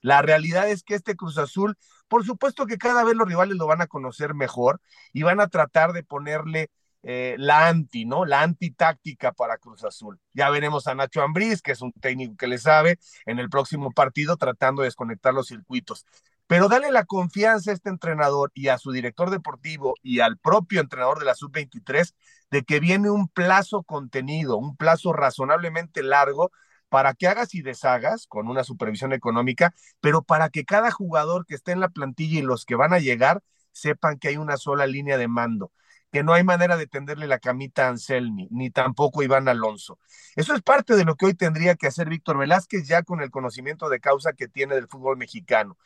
La 0.00 0.20
realidad 0.20 0.68
es 0.68 0.82
que 0.82 0.96
este 0.96 1.14
Cruz 1.14 1.38
Azul, 1.38 1.76
por 2.08 2.26
supuesto 2.26 2.66
que 2.66 2.76
cada 2.76 3.04
vez 3.04 3.14
los 3.14 3.28
rivales 3.28 3.56
lo 3.56 3.68
van 3.68 3.80
a 3.80 3.86
conocer 3.86 4.34
mejor 4.34 4.80
y 5.12 5.22
van 5.22 5.38
a 5.38 5.46
tratar 5.46 5.92
de 5.92 6.02
ponerle 6.02 6.70
eh, 7.04 7.36
la 7.38 7.68
anti, 7.68 8.04
¿no? 8.04 8.24
La 8.24 8.42
antitáctica 8.42 9.30
para 9.30 9.58
Cruz 9.58 9.84
Azul. 9.84 10.18
Ya 10.32 10.50
veremos 10.50 10.88
a 10.88 10.96
Nacho 10.96 11.22
Ambriz, 11.22 11.62
que 11.62 11.70
es 11.70 11.80
un 11.82 11.92
técnico 11.92 12.34
que 12.36 12.48
le 12.48 12.58
sabe, 12.58 12.98
en 13.26 13.38
el 13.38 13.48
próximo 13.48 13.92
partido 13.92 14.36
tratando 14.36 14.82
de 14.82 14.88
desconectar 14.88 15.32
los 15.32 15.46
circuitos. 15.46 16.04
Pero 16.46 16.68
dale 16.68 16.90
la 16.92 17.04
confianza 17.04 17.70
a 17.70 17.74
este 17.74 17.88
entrenador 17.88 18.50
y 18.54 18.68
a 18.68 18.78
su 18.78 18.92
director 18.92 19.30
deportivo 19.30 19.94
y 20.02 20.20
al 20.20 20.36
propio 20.38 20.80
entrenador 20.80 21.18
de 21.18 21.24
la 21.24 21.34
sub-23 21.34 22.14
de 22.50 22.62
que 22.64 22.80
viene 22.80 23.10
un 23.10 23.28
plazo 23.28 23.82
contenido, 23.82 24.58
un 24.58 24.76
plazo 24.76 25.12
razonablemente 25.12 26.02
largo 26.02 26.52
para 26.88 27.14
que 27.14 27.26
hagas 27.26 27.54
y 27.54 27.62
deshagas 27.62 28.26
con 28.28 28.46
una 28.46 28.62
supervisión 28.62 29.12
económica, 29.12 29.74
pero 30.00 30.22
para 30.22 30.48
que 30.50 30.64
cada 30.64 30.90
jugador 30.90 31.46
que 31.46 31.54
esté 31.54 31.72
en 31.72 31.80
la 31.80 31.88
plantilla 31.88 32.38
y 32.38 32.42
los 32.42 32.64
que 32.64 32.76
van 32.76 32.92
a 32.92 33.00
llegar 33.00 33.42
sepan 33.72 34.18
que 34.18 34.28
hay 34.28 34.36
una 34.36 34.56
sola 34.56 34.86
línea 34.86 35.18
de 35.18 35.26
mando, 35.26 35.72
que 36.12 36.22
no 36.22 36.32
hay 36.34 36.44
manera 36.44 36.76
de 36.76 36.86
tenderle 36.86 37.26
la 37.26 37.40
camita 37.40 37.86
a 37.86 37.88
Anselmi, 37.88 38.46
ni 38.52 38.70
tampoco 38.70 39.24
Iván 39.24 39.48
Alonso. 39.48 39.98
Eso 40.36 40.54
es 40.54 40.62
parte 40.62 40.94
de 40.94 41.04
lo 41.04 41.16
que 41.16 41.26
hoy 41.26 41.34
tendría 41.34 41.74
que 41.74 41.88
hacer 41.88 42.08
Víctor 42.08 42.38
Velázquez 42.38 42.86
ya 42.86 43.02
con 43.02 43.20
el 43.20 43.32
conocimiento 43.32 43.88
de 43.88 43.98
causa 43.98 44.32
que 44.32 44.46
tiene 44.46 44.76
del 44.76 44.86
fútbol 44.86 45.16
mexicano 45.16 45.76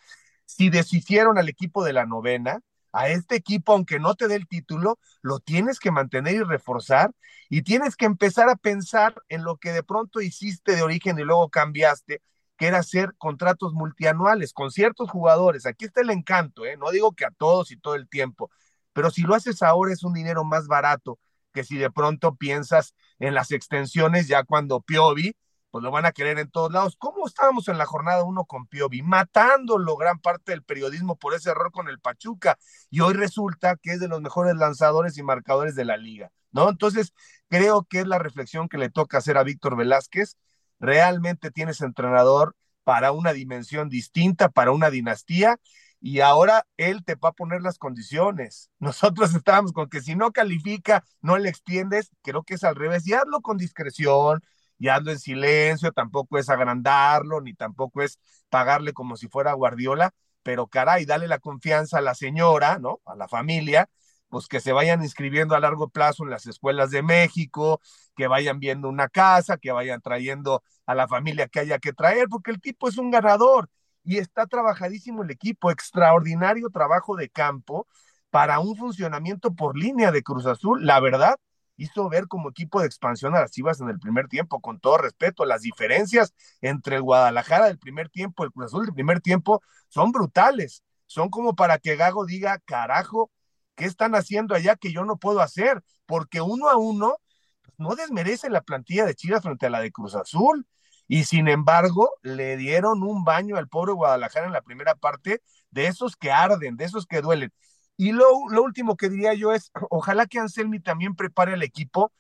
si 0.49 0.71
deshicieron 0.71 1.37
al 1.37 1.51
equipo 1.51 1.85
de 1.85 1.93
la 1.93 2.07
novena, 2.07 2.61
a 2.91 3.11
este 3.11 3.37
equipo, 3.37 3.75
aunque 3.75 3.99
no 3.99 4.15
te 4.15 4.29
dé 4.29 4.35
el 4.37 4.49
título, 4.49 4.99
lo 5.21 5.41
tienes 5.41 5.79
que 5.79 5.91
mantener 5.91 6.37
y 6.37 6.43
reforzar 6.43 7.13
y 7.51 7.63
tienes 7.63 7.97
que 7.97 8.07
empezar 8.07 8.49
a 8.49 8.57
pensar 8.57 9.15
en 9.29 9.45
lo 9.45 9.59
que 9.59 9.73
de 9.73 9.83
pronto 9.83 10.23
hiciste 10.23 10.75
de 10.75 10.83
origen 10.83 11.19
y 11.19 11.23
luego 11.23 11.51
cambiaste, 11.51 12.23
que 12.57 12.67
era 12.67 12.79
hacer 12.79 13.15
contratos 13.19 13.75
multianuales 13.75 14.55
con 14.55 14.71
ciertos 14.71 15.11
jugadores. 15.11 15.67
Aquí 15.67 15.85
está 15.85 16.01
el 16.01 16.11
encanto, 16.11 16.65
¿eh? 16.65 16.79
no 16.79 16.91
digo 16.91 17.13
que 17.13 17.27
a 17.27 17.31
todos 17.31 17.71
y 17.71 17.77
todo 17.77 17.95
el 17.95 18.09
tiempo, 18.09 18.51
pero 18.95 19.11
si 19.11 19.23
lo 19.23 19.35
haces 19.35 19.63
ahora 19.63 19.93
es 19.93 20.03
un 20.03 20.15
dinero 20.15 20.45
más 20.45 20.67
barato 20.67 21.19
que 21.53 21.65
si 21.65 21.77
de 21.77 21.91
pronto 21.91 22.37
piensas 22.37 22.95
en 23.19 23.35
las 23.35 23.53
extensiones 23.53 24.29
ya 24.29 24.45
cuando 24.45 24.81
Piovi 24.81 25.37
pues 25.71 25.83
lo 25.85 25.91
van 25.91 26.07
a 26.07 26.13
querer 26.13 26.39
en 26.39 26.51
todos 26.51 26.73
lados. 26.73 26.97
¿Cómo 26.99 27.27
estábamos 27.27 27.69
en 27.69 27.79
la 27.79 27.87
jornada 27.87 28.25
uno 28.25 28.45
con 28.45 28.67
Piovi? 28.67 29.03
Matándolo 29.03 29.97
gran 29.97 30.19
parte 30.19 30.53
del 30.53 30.63
periodismo 30.63 31.17
por 31.17 31.35
ese 31.35 31.51
error 31.51 31.73
con 31.73 31.89
el 31.89 32.01
Pachuca. 32.01 32.59
Y 32.91 33.01
hoy 33.01 33.15
resulta 33.15 33.77
que 33.77 33.93
es 33.93 34.01
de 34.01 34.09
los 34.09 34.21
mejores 34.21 34.57
lanzadores 34.57 35.19
y 35.19 35.23
marcadores 35.23 35.75
de 35.75 35.85
la 35.85 35.97
liga, 35.97 36.33
¿no? 36.53 36.69
Entonces, 36.69 37.13
creo 37.49 37.85
que 37.85 38.01
es 38.01 38.07
la 38.07 38.19
reflexión 38.19 38.69
que 38.69 38.79
le 38.79 38.91
toca 38.91 39.19
hacer 39.19 39.37
a 39.37 39.43
Víctor 39.43 39.77
Velázquez. 39.77 40.37
Realmente 40.81 41.51
tienes 41.51 41.81
entrenador 41.81 42.57
para 42.89 43.13
una 43.13 43.35
dimensión 43.35 43.91
distinta, 43.91 44.49
para 44.49 44.71
una 44.71 44.89
dinastía, 44.89 45.61
y 46.01 46.21
ahora 46.21 46.67
él 46.79 47.05
te 47.05 47.17
va 47.17 47.31
a 47.31 47.33
poner 47.33 47.61
las 47.61 47.77
condiciones. 47.77 48.71
Nosotros 48.79 49.35
estábamos 49.35 49.73
con 49.73 49.91
que 49.91 50.01
si 50.01 50.15
no 50.15 50.33
califica, 50.33 51.05
no 51.21 51.37
le 51.37 51.51
extiendes, 51.51 52.11
creo 52.23 52.45
que 52.45 52.55
es 52.55 52.65
al 52.65 52.77
revés, 52.77 53.07
y 53.07 53.13
hazlo 53.13 53.43
con 53.43 53.59
discreción, 53.59 54.43
hazlo 54.87 55.11
en 55.11 55.19
silencio, 55.19 55.91
tampoco 55.91 56.39
es 56.39 56.49
agrandarlo, 56.49 57.41
ni 57.41 57.55
tampoco 57.55 58.03
es 58.03 58.21
pagarle 58.49 58.93
como 58.93 59.17
si 59.17 59.27
fuera 59.29 59.53
Guardiola, 59.55 60.13
pero 60.45 60.69
caray, 60.69 61.05
dale 61.05 61.27
la 61.27 61.41
confianza 61.41 61.99
a 61.99 62.01
la 62.01 62.15
señora, 62.15 62.79
¿no? 62.79 63.01
A 63.05 63.17
la 63.17 63.27
familia, 63.27 63.89
pues 64.29 64.47
que 64.47 64.61
se 64.61 64.73
vayan 64.73 65.03
inscribiendo 65.03 65.57
a 65.57 65.61
largo 65.61 65.89
plazo 65.89 66.23
en 66.23 66.31
las 66.31 66.47
escuelas 66.47 66.91
de 66.91 67.03
México, 67.03 67.81
que 68.17 68.29
vayan 68.29 68.61
viendo 68.61 68.89
una 68.89 69.09
casa, 69.09 69.57
que 69.59 69.73
vayan 69.73 70.01
trayendo 70.01 70.63
a 70.87 70.95
la 70.95 71.09
familia 71.09 71.49
que 71.49 71.61
haya 71.61 71.79
que 71.79 71.93
traer, 71.93 72.29
porque 72.29 72.51
el 72.53 72.61
tipo 72.61 72.89
es 72.89 72.99
un 72.99 73.11
ganador 73.11 73.69
y 74.05 74.19
está 74.19 74.47
trabajadísimo 74.47 75.23
el 75.23 75.31
equipo, 75.31 75.71
extraordinario 75.71 76.71
trabajo 76.71 77.17
de 77.17 77.29
campo 77.29 77.87
para 78.31 78.61
un 78.61 78.77
funcionamiento 78.77 79.55
por 79.55 79.77
línea 79.77 80.13
de 80.13 80.23
Cruz 80.23 80.47
Azul, 80.47 80.87
la 80.87 81.01
verdad, 81.01 81.37
hizo 81.79 82.09
ver 82.09 82.29
como 82.29 82.51
equipo 82.51 82.81
de 82.81 82.87
expansión 82.87 83.35
a 83.35 83.41
las 83.41 83.53
Chivas 83.53 83.81
en 83.81 83.89
el 83.89 83.99
primer 83.99 84.29
tiempo, 84.29 84.61
con 84.61 84.81
todo 84.81 84.99
respeto. 84.99 85.47
Las 85.47 85.63
diferencias 85.63 86.35
entre 86.61 86.97
el 86.97 87.03
Guadalajara 87.03 87.67
del 87.67 87.79
primer 87.79 88.11
tiempo, 88.11 88.45
el 88.45 88.53
Cruz 88.53 88.67
Azul 88.67 88.85
del 88.85 88.95
primer 88.95 89.21
tiempo, 89.21 89.63
son 89.89 90.13
brutales. 90.13 90.83
Son 91.07 91.31
como 91.31 91.55
para 91.55 91.79
que 91.79 91.97
Gago 91.97 92.27
diga, 92.27 92.59
carajo, 92.59 93.31
¿qué 93.77 93.87
están 93.87 94.15
haciendo 94.15 94.55
allá 94.55 94.77
que 94.77 94.93
yo 94.93 95.05
no 95.05 95.17
puedo 95.17 95.41
hacer? 95.41 95.83
Porque 96.05 96.41
uno 96.41 96.69
a 96.69 96.77
uno 96.77 97.17
pues, 97.63 97.75
no 97.79 97.95
desmerece 97.95 98.51
la 98.51 98.61
plantilla 98.61 99.07
de 99.07 99.15
Chivas 99.15 99.43
frente 99.43 99.67
a 99.67 99.71
la 99.71 99.81
de 99.81 99.93
Cruz 99.93 100.15
Azul. 100.15 100.67
Y 101.07 101.25
sin 101.25 101.49
embargo, 101.49 102.11
le 102.23 102.57
dieron 102.59 103.03
un 103.03 103.25
baño 103.25 103.57
al 103.57 103.69
pobre 103.69 103.93
Guadalajara 103.93 104.47
en 104.47 104.53
la 104.53 104.61
primera 104.63 104.95
parte 104.95 105.41
de 105.71 105.87
esos 105.87 106.17
que 106.17 106.31
arden, 106.31 106.77
de 106.77 106.85
esos 106.85 107.07
que 107.07 107.23
duelen. 107.23 107.53
Y 107.99 108.13
lo, 108.13 108.33
último 108.63 108.97
que 108.97 109.11
diría 109.11 109.35
yo 109.35 109.53
es, 109.53 109.73
ojalá 109.91 110.27
que 110.27 110.39
Anselmi 110.39 110.81
también 110.81 111.17
prepare 111.17 111.55
al 111.55 111.63
equipo 111.63 112.13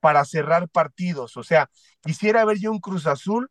para 0.00 0.24
cerrar 0.24 0.68
partidos. 0.68 1.36
O 1.36 1.44
sea, 1.44 1.70
quisiera 2.02 2.44
ver 2.44 2.58
yo 2.58 2.72
un 2.72 2.80
Cruz 2.80 3.06
Azul 3.06 3.50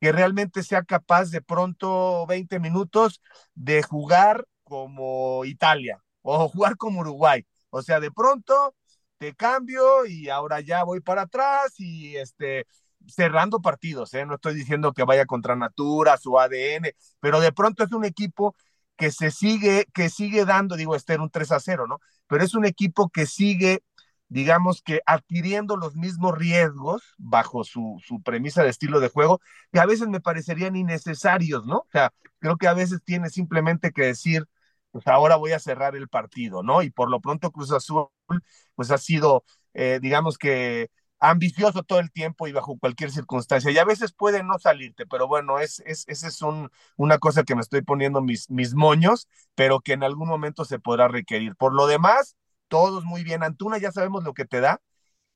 que 0.00 0.12
realmente 0.12 0.64
sea 0.64 0.82
capaz 0.82 1.30
de 1.30 1.40
pronto 1.40 2.26
20 2.26 2.58
minutos 2.58 3.22
de 3.54 3.82
jugar 3.82 4.46
como 4.64 5.44
Italia 5.44 6.02
o 6.22 6.48
jugar 6.48 6.76
como 6.76 7.00
Uruguay. 7.00 7.46
O 7.70 7.82
sea, 7.82 8.00
de 8.00 8.10
pronto 8.10 8.74
te 9.18 9.34
cambio 9.34 10.04
y 10.06 10.28
ahora 10.28 10.60
ya 10.60 10.82
voy 10.82 11.00
para 11.00 11.22
atrás 11.22 11.78
y 11.78 12.16
este 12.16 12.66
cerrando 13.06 13.60
partidos, 13.60 14.14
¿eh? 14.14 14.26
no 14.26 14.34
estoy 14.36 14.54
diciendo 14.54 14.92
que 14.92 15.04
vaya 15.04 15.26
contra 15.26 15.56
Natura, 15.56 16.16
su 16.18 16.38
ADN, 16.38 16.94
pero 17.20 17.40
de 17.40 17.52
pronto 17.52 17.84
es 17.84 17.92
un 17.92 18.04
equipo 18.04 18.54
que 19.02 19.10
se 19.10 19.32
sigue, 19.32 19.86
que 19.92 20.08
sigue 20.10 20.44
dando, 20.44 20.76
digo, 20.76 20.94
este 20.94 21.14
era 21.14 21.24
un 21.24 21.30
3 21.30 21.50
a 21.52 21.58
0, 21.60 21.88
¿no? 21.88 22.00
Pero 22.28 22.44
es 22.44 22.54
un 22.54 22.64
equipo 22.64 23.08
que 23.10 23.26
sigue, 23.26 23.82
digamos 24.28 24.80
que 24.82 25.00
adquiriendo 25.06 25.76
los 25.76 25.96
mismos 25.96 26.38
riesgos 26.38 27.02
bajo 27.18 27.64
su, 27.64 28.00
su 28.06 28.22
premisa 28.22 28.62
de 28.62 28.70
estilo 28.70 29.00
de 29.00 29.08
juego, 29.08 29.40
que 29.72 29.80
a 29.80 29.86
veces 29.86 30.06
me 30.08 30.20
parecerían 30.20 30.76
innecesarios, 30.76 31.66
¿no? 31.66 31.78
O 31.78 31.88
sea, 31.90 32.12
creo 32.38 32.56
que 32.58 32.68
a 32.68 32.74
veces 32.74 33.02
tiene 33.04 33.28
simplemente 33.28 33.90
que 33.92 34.02
decir, 34.02 34.46
pues 34.92 35.04
ahora 35.08 35.34
voy 35.36 35.50
a 35.52 35.58
cerrar 35.58 35.96
el 35.96 36.08
partido, 36.08 36.62
¿no? 36.62 36.82
Y 36.82 36.90
por 36.90 37.10
lo 37.10 37.20
pronto 37.20 37.50
Cruz 37.50 37.72
Azul, 37.72 38.06
pues 38.76 38.90
ha 38.92 38.98
sido, 38.98 39.44
eh, 39.74 39.98
digamos 40.00 40.38
que 40.38 40.90
ambicioso 41.22 41.82
todo 41.84 42.00
el 42.00 42.10
tiempo 42.12 42.48
y 42.48 42.52
bajo 42.52 42.76
cualquier 42.78 43.10
circunstancia. 43.12 43.70
Y 43.70 43.78
a 43.78 43.84
veces 43.84 44.12
puede 44.12 44.42
no 44.42 44.58
salirte, 44.58 45.06
pero 45.06 45.28
bueno, 45.28 45.60
es, 45.60 45.80
es, 45.86 46.04
esa 46.08 46.28
es 46.28 46.42
un, 46.42 46.70
una 46.96 47.18
cosa 47.18 47.44
que 47.44 47.54
me 47.54 47.60
estoy 47.62 47.82
poniendo 47.82 48.20
mis, 48.22 48.50
mis 48.50 48.74
moños, 48.74 49.28
pero 49.54 49.80
que 49.80 49.92
en 49.94 50.02
algún 50.04 50.28
momento 50.28 50.64
se 50.64 50.78
podrá 50.80 51.08
requerir. 51.08 51.54
Por 51.56 51.74
lo 51.74 51.86
demás, 51.86 52.36
todos 52.68 53.04
muy 53.04 53.22
bien. 53.24 53.42
Antuna 53.44 53.78
ya 53.78 53.92
sabemos 53.92 54.24
lo 54.24 54.34
que 54.34 54.44
te 54.44 54.60
da, 54.60 54.80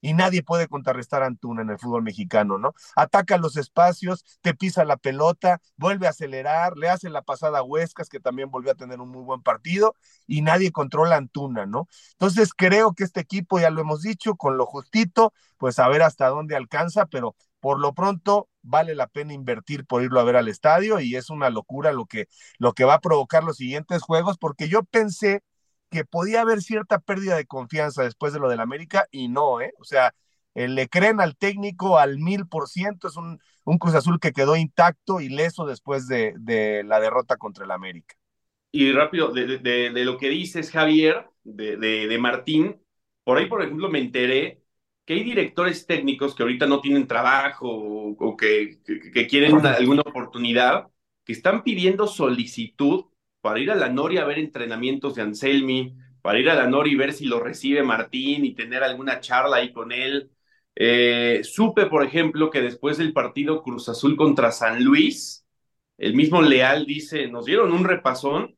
y 0.00 0.15
nadie 0.15 0.43
puede 0.43 0.69
contrarrestar 0.69 1.23
a 1.23 1.26
Antuna 1.26 1.62
en 1.62 1.71
el 1.71 1.79
fútbol 1.79 2.03
mexicano, 2.03 2.59
¿no? 2.59 2.75
Ataca 2.95 3.38
los 3.38 3.57
espacios, 3.57 4.25
te 4.43 4.55
pisa 4.55 4.85
la 4.85 4.97
pelota, 4.97 5.61
vuelve 5.76 6.07
a 6.07 6.11
acelerar, 6.11 6.76
le 6.76 6.88
hace 6.88 7.11
la 7.11 7.23
pasada 7.23 7.59
a 7.59 7.62
Huescas, 7.62 8.09
que 8.09 8.21
también 8.21 8.50
volvió 8.50 8.73
a 8.73 8.75
tener 8.75 9.00
un 9.00 9.09
muy 9.11 9.23
buen 9.23 9.43
partido, 9.43 9.95
y 10.26 10.43
nadie 10.43 10.73
controla 10.73 11.15
a 11.17 11.19
Antuna, 11.19 11.67
¿no? 11.67 11.88
Entonces 12.12 12.53
creo 12.55 12.95
que 12.95 13.05
este 13.05 13.21
equipo, 13.21 13.59
ya 13.59 13.71
lo 13.71 13.81
hemos 13.81 14.03
dicho, 14.03 14.37
con 14.37 14.57
lo 14.57 14.67
justito, 14.67 15.33
pues 15.59 15.79
a 15.79 15.88
ver 15.88 16.03
hasta 16.03 16.29
dónde 16.29 16.57
alcanza, 16.57 17.07
pero 17.07 17.37
por 17.61 17.81
lo 17.81 17.95
pronto 17.95 18.49
vale 18.62 18.95
la 18.95 19.07
pena 19.07 19.33
invertir 19.33 19.87
por 19.87 20.03
irlo 20.03 20.21
a 20.21 20.25
ver 20.25 20.37
al 20.37 20.49
estadio 20.49 21.00
y 21.00 21.17
es 21.17 21.31
una 21.31 21.50
locura 21.50 21.93
lo 21.93 22.07
que, 22.07 22.29
lo 22.59 22.75
que 22.75 22.85
va 22.85 22.95
a 22.95 23.00
provocar 23.00 23.45
los 23.45 23.57
siguientes 23.57 24.03
juegos, 24.03 24.38
porque 24.38 24.69
yo 24.69 24.85
pensé 24.85 25.43
que 25.90 26.05
podía 26.05 26.43
haber 26.43 26.62
cierta 26.62 26.99
pérdida 26.99 27.37
de 27.37 27.47
confianza 27.47 28.02
después 28.02 28.33
de 28.33 28.40
lo 28.40 28.49
del 28.49 28.61
América 28.61 29.07
y 29.11 29.28
no, 29.28 29.61
¿eh? 29.61 29.73
O 29.78 29.85
sea, 29.85 30.14
eh, 30.55 30.69
le 30.69 30.88
creen 30.88 31.21
al 31.21 31.37
técnico 31.37 31.99
al 31.99 32.19
mil 32.19 32.47
por 32.47 32.69
ciento, 32.69 33.09
es 33.09 33.16
un, 33.16 33.38
un, 33.64 33.78
Cruz 33.78 33.95
Azul 33.95 34.19
que 34.21 34.33
quedó 34.33 34.57
intacto 34.57 35.21
y 35.21 35.28
leso 35.28 35.66
después 35.66 36.09
de, 36.09 36.35
de 36.38 36.83
la 36.85 36.99
derrota 36.99 37.37
contra 37.37 37.64
el 37.64 37.71
América. 37.71 38.14
Y 38.73 38.93
rápido, 38.93 39.33
de, 39.33 39.59
de, 39.59 39.90
de 39.90 40.05
lo 40.05 40.19
que 40.19 40.28
dices, 40.28 40.71
Javier, 40.71 41.26
de, 41.45 42.16
Martín, 42.21 42.81
por 43.25 43.38
ahí, 43.38 43.47
por 43.47 43.62
ejemplo, 43.62 43.88
me 43.88 44.00
enteré 44.00 44.62
que 45.05 45.14
hay 45.14 45.25
directores 45.25 45.87
técnicos 45.87 46.35
que 46.35 46.43
ahorita 46.43 46.66
no 46.66 46.81
tienen 46.81 47.07
trabajo 47.07 47.69
o, 47.69 48.16
o 48.19 48.37
que, 48.37 48.81
que, 48.85 49.12
que, 49.12 49.26
quieren 49.26 49.55
una, 49.55 49.75
alguna 49.75 50.02
oportunidad, 50.02 50.88
que 51.25 51.33
están 51.33 51.62
pidiendo 51.62 52.07
solicitud 52.07 53.07
para 53.47 53.61
ir 53.61 53.71
a 53.71 53.76
la 53.76 53.88
Noria 53.88 54.23
a 54.23 54.25
ver 54.25 54.41
entrenamientos 54.41 55.15
de 55.15 55.23
Anselmi, 55.23 55.95
para 56.21 56.41
ir 56.41 56.50
a 56.50 56.57
la 56.57 56.67
Noria 56.67 56.93
y 56.93 56.97
ver 56.97 57.12
si 57.12 57.26
lo 57.26 57.38
recibe 57.38 57.85
Martín 57.85 58.45
y 58.45 58.57
tener 58.57 58.83
alguna 58.83 59.21
charla 59.21 59.59
ahí 59.59 59.73
con 59.73 59.93
él. 59.93 60.33
Eh, 60.75 61.43
supe, 61.45 61.87
por 61.87 62.03
ejemplo, 62.03 62.50
que 62.50 62.61
después 62.61 62.99
del 62.99 63.12
partido 63.12 63.62
Cruz 63.62 63.88
Azul 63.88 64.17
contra 64.17 64.50
San 64.50 64.83
Luis, 64.83 65.47
el 65.97 66.17
mismo 66.17 66.43
Leal 66.43 66.87
dice, 66.87 67.29
nos 67.29 67.45
dieron 67.45 67.73
un 67.73 67.85
repasón, 67.85 68.57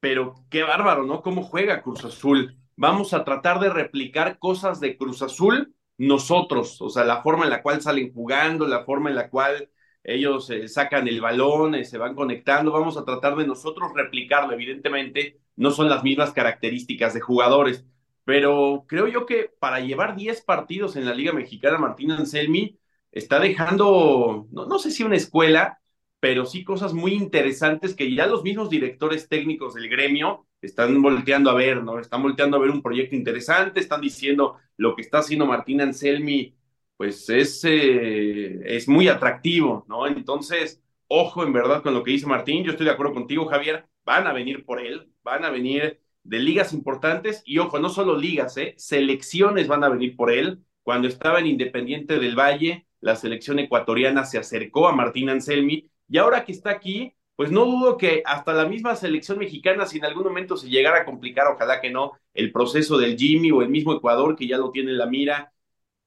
pero 0.00 0.34
qué 0.48 0.62
bárbaro, 0.62 1.04
¿no? 1.04 1.20
¿Cómo 1.20 1.42
juega 1.42 1.82
Cruz 1.82 2.02
Azul? 2.02 2.56
Vamos 2.74 3.12
a 3.12 3.24
tratar 3.24 3.60
de 3.60 3.68
replicar 3.68 4.38
cosas 4.38 4.80
de 4.80 4.96
Cruz 4.96 5.20
Azul 5.20 5.74
nosotros, 5.98 6.80
o 6.80 6.88
sea, 6.88 7.04
la 7.04 7.20
forma 7.20 7.44
en 7.44 7.50
la 7.50 7.60
cual 7.60 7.82
salen 7.82 8.14
jugando, 8.14 8.66
la 8.66 8.86
forma 8.86 9.10
en 9.10 9.16
la 9.16 9.28
cual 9.28 9.68
ellos 10.04 10.50
eh, 10.50 10.68
sacan 10.68 11.08
el 11.08 11.20
balón, 11.20 11.74
eh, 11.74 11.84
se 11.84 11.98
van 11.98 12.14
conectando, 12.14 12.72
vamos 12.72 12.96
a 12.96 13.04
tratar 13.04 13.36
de 13.36 13.46
nosotros 13.46 13.92
replicarlo, 13.94 14.52
evidentemente 14.52 15.40
no 15.56 15.70
son 15.70 15.88
las 15.88 16.02
mismas 16.02 16.32
características 16.32 17.14
de 17.14 17.20
jugadores, 17.20 17.84
pero 18.24 18.84
creo 18.88 19.08
yo 19.08 19.26
que 19.26 19.50
para 19.58 19.80
llevar 19.80 20.16
10 20.16 20.42
partidos 20.42 20.96
en 20.96 21.04
la 21.04 21.14
Liga 21.14 21.32
Mexicana, 21.32 21.78
Martín 21.78 22.12
Anselmi 22.12 22.78
está 23.12 23.38
dejando, 23.38 24.48
no, 24.50 24.66
no 24.66 24.78
sé 24.78 24.90
si 24.90 25.04
una 25.04 25.16
escuela, 25.16 25.80
pero 26.20 26.46
sí 26.46 26.64
cosas 26.64 26.94
muy 26.94 27.14
interesantes 27.14 27.94
que 27.94 28.14
ya 28.14 28.26
los 28.26 28.44
mismos 28.44 28.70
directores 28.70 29.28
técnicos 29.28 29.74
del 29.74 29.88
gremio 29.88 30.46
están 30.60 31.02
volteando 31.02 31.50
a 31.50 31.54
ver, 31.54 31.82
¿no? 31.82 31.98
Están 31.98 32.22
volteando 32.22 32.56
a 32.56 32.60
ver 32.60 32.70
un 32.70 32.82
proyecto 32.82 33.16
interesante, 33.16 33.80
están 33.80 34.00
diciendo 34.00 34.56
lo 34.76 34.94
que 34.94 35.02
está 35.02 35.18
haciendo 35.18 35.46
Martín 35.46 35.80
Anselmi 35.80 36.54
pues 37.02 37.28
es, 37.30 37.64
eh, 37.64 38.60
es 38.64 38.86
muy 38.86 39.08
atractivo, 39.08 39.84
¿no? 39.88 40.06
Entonces, 40.06 40.80
ojo 41.08 41.42
en 41.42 41.52
verdad 41.52 41.82
con 41.82 41.94
lo 41.94 42.04
que 42.04 42.12
dice 42.12 42.28
Martín, 42.28 42.62
yo 42.62 42.70
estoy 42.70 42.86
de 42.86 42.92
acuerdo 42.92 43.12
contigo, 43.12 43.46
Javier, 43.46 43.86
van 44.04 44.28
a 44.28 44.32
venir 44.32 44.64
por 44.64 44.80
él, 44.80 45.10
van 45.24 45.44
a 45.44 45.50
venir 45.50 46.00
de 46.22 46.38
ligas 46.38 46.72
importantes 46.72 47.42
y 47.44 47.58
ojo, 47.58 47.80
no 47.80 47.88
solo 47.88 48.16
ligas, 48.16 48.56
¿eh? 48.56 48.74
selecciones 48.76 49.66
van 49.66 49.82
a 49.82 49.88
venir 49.88 50.14
por 50.14 50.30
él. 50.30 50.60
Cuando 50.84 51.08
estaba 51.08 51.40
en 51.40 51.48
Independiente 51.48 52.20
del 52.20 52.38
Valle, 52.38 52.86
la 53.00 53.16
selección 53.16 53.58
ecuatoriana 53.58 54.24
se 54.24 54.38
acercó 54.38 54.86
a 54.86 54.94
Martín 54.94 55.28
Anselmi 55.28 55.90
y 56.08 56.18
ahora 56.18 56.44
que 56.44 56.52
está 56.52 56.70
aquí, 56.70 57.16
pues 57.34 57.50
no 57.50 57.64
dudo 57.64 57.96
que 57.96 58.22
hasta 58.24 58.52
la 58.52 58.66
misma 58.66 58.94
selección 58.94 59.38
mexicana, 59.38 59.86
si 59.86 59.98
en 59.98 60.04
algún 60.04 60.22
momento 60.22 60.56
se 60.56 60.68
llegara 60.68 60.98
a 60.98 61.04
complicar, 61.04 61.48
ojalá 61.48 61.80
que 61.80 61.90
no, 61.90 62.12
el 62.32 62.52
proceso 62.52 62.96
del 62.96 63.16
Jimmy 63.18 63.50
o 63.50 63.60
el 63.60 63.70
mismo 63.70 63.92
Ecuador 63.92 64.36
que 64.36 64.46
ya 64.46 64.56
lo 64.56 64.70
tiene 64.70 64.92
en 64.92 64.98
la 64.98 65.06
mira, 65.06 65.52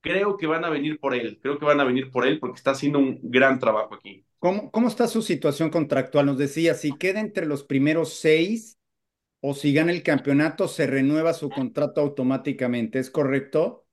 creo 0.05 0.37
que 0.37 0.45
van 0.45 0.63
a 0.63 0.69
venir 0.69 0.99
por 0.99 1.15
él, 1.15 1.39
creo 1.41 1.57
que 1.57 1.65
van 1.65 1.79
a 1.79 1.83
venir 1.83 2.11
por 2.11 2.27
él 2.27 2.39
porque 2.39 2.57
está 2.57 2.71
haciendo 2.71 2.99
un 2.99 3.19
gran 3.23 3.59
trabajo 3.59 3.95
aquí. 3.95 4.23
¿Cómo, 4.37 4.69
cómo 4.69 4.87
está 4.87 5.07
su 5.07 5.23
situación 5.23 5.71
contractual? 5.71 6.27
Nos 6.27 6.37
decía, 6.37 6.75
si 6.75 6.95
queda 6.95 7.19
entre 7.19 7.47
los 7.47 7.63
primeros 7.63 8.13
seis 8.13 8.77
o 9.41 9.55
si 9.55 9.73
gana 9.73 9.91
el 9.91 10.03
campeonato, 10.03 10.67
se 10.67 10.85
renueva 10.85 11.33
su 11.33 11.49
contrato 11.49 12.01
automáticamente, 12.01 12.99
¿es 12.99 13.09
correcto? 13.09 13.87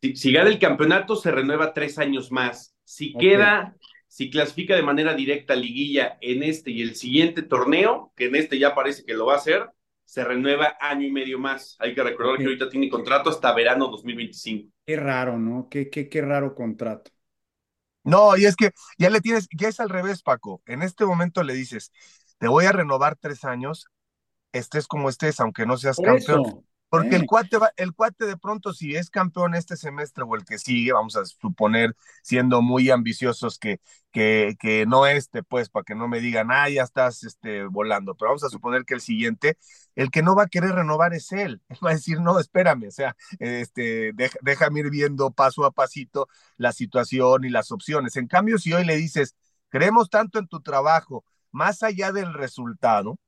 Si, 0.00 0.16
si 0.16 0.32
gana 0.32 0.48
el 0.48 0.58
campeonato, 0.58 1.16
se 1.16 1.30
renueva 1.30 1.74
tres 1.74 1.98
años 1.98 2.32
más. 2.32 2.74
Si 2.84 3.12
okay. 3.14 3.30
queda, 3.30 3.76
si 4.08 4.30
clasifica 4.30 4.74
de 4.74 4.82
manera 4.82 5.14
directa 5.14 5.52
a 5.52 5.56
liguilla 5.56 6.16
en 6.22 6.42
este 6.42 6.70
y 6.70 6.80
el 6.80 6.94
siguiente 6.94 7.42
torneo, 7.42 8.10
que 8.16 8.24
en 8.24 8.36
este 8.36 8.58
ya 8.58 8.74
parece 8.74 9.04
que 9.04 9.12
lo 9.12 9.26
va 9.26 9.34
a 9.34 9.36
hacer, 9.36 9.68
se 10.12 10.22
renueva 10.22 10.76
año 10.78 11.06
y 11.06 11.10
medio 11.10 11.38
más. 11.38 11.74
Hay 11.78 11.94
que 11.94 12.02
recordar 12.02 12.34
okay. 12.34 12.44
que 12.44 12.50
ahorita 12.50 12.68
tiene 12.68 12.90
contrato 12.90 13.30
hasta 13.30 13.50
verano 13.54 13.88
2025. 13.88 14.70
Qué 14.84 14.96
raro, 14.96 15.38
¿no? 15.38 15.68
Qué, 15.70 15.88
qué, 15.88 16.10
qué 16.10 16.20
raro 16.20 16.54
contrato. 16.54 17.10
No, 18.04 18.36
y 18.36 18.44
es 18.44 18.54
que 18.54 18.72
ya 18.98 19.08
le 19.08 19.22
tienes, 19.22 19.48
ya 19.56 19.68
es 19.68 19.80
al 19.80 19.88
revés, 19.88 20.22
Paco. 20.22 20.60
En 20.66 20.82
este 20.82 21.06
momento 21.06 21.42
le 21.42 21.54
dices, 21.54 21.92
te 22.36 22.46
voy 22.46 22.66
a 22.66 22.72
renovar 22.72 23.16
tres 23.16 23.42
años, 23.46 23.86
estés 24.52 24.86
como 24.86 25.08
estés, 25.08 25.40
aunque 25.40 25.64
no 25.64 25.78
seas 25.78 25.96
Por 25.96 26.04
campeón. 26.04 26.42
Eso. 26.42 26.64
Porque 26.92 27.16
el, 27.16 27.24
cuate 27.24 27.56
va, 27.56 27.72
el 27.78 27.94
cuate 27.94 28.26
de 28.26 28.36
pronto, 28.36 28.74
si 28.74 28.94
es 28.94 29.08
campeón 29.08 29.54
este 29.54 29.78
semestre 29.78 30.24
o 30.24 30.36
el 30.36 30.44
que 30.44 30.58
sigue, 30.58 30.92
vamos 30.92 31.16
a 31.16 31.24
suponer, 31.24 31.96
siendo 32.22 32.60
muy 32.60 32.90
ambiciosos 32.90 33.58
que, 33.58 33.80
que, 34.10 34.56
que 34.60 34.84
no 34.84 35.06
este, 35.06 35.42
pues, 35.42 35.70
para 35.70 35.84
que 35.84 35.94
no 35.94 36.06
me 36.06 36.20
digan, 36.20 36.50
ah, 36.50 36.68
ya 36.68 36.82
estás 36.82 37.24
este, 37.24 37.64
volando, 37.64 38.14
pero 38.14 38.32
vamos 38.32 38.44
a 38.44 38.50
suponer 38.50 38.84
que 38.84 38.92
el 38.92 39.00
siguiente, 39.00 39.56
el 39.94 40.10
que 40.10 40.22
no 40.22 40.36
va 40.36 40.42
a 40.42 40.48
querer 40.48 40.72
renovar 40.72 41.14
es 41.14 41.32
él. 41.32 41.62
Él 41.70 41.78
va 41.82 41.92
a 41.92 41.94
decir, 41.94 42.20
no, 42.20 42.38
espérame, 42.38 42.88
o 42.88 42.90
sea, 42.90 43.16
este, 43.38 44.12
deja, 44.12 44.38
déjame 44.42 44.80
ir 44.80 44.90
viendo 44.90 45.30
paso 45.30 45.64
a 45.64 45.70
pasito 45.70 46.28
la 46.58 46.72
situación 46.72 47.44
y 47.44 47.48
las 47.48 47.72
opciones. 47.72 48.16
En 48.16 48.26
cambio, 48.26 48.58
si 48.58 48.74
hoy 48.74 48.84
le 48.84 48.96
dices, 48.98 49.34
creemos 49.70 50.10
tanto 50.10 50.38
en 50.38 50.46
tu 50.46 50.60
trabajo, 50.60 51.24
más 51.52 51.82
allá 51.82 52.12
del 52.12 52.34
resultado, 52.34 53.18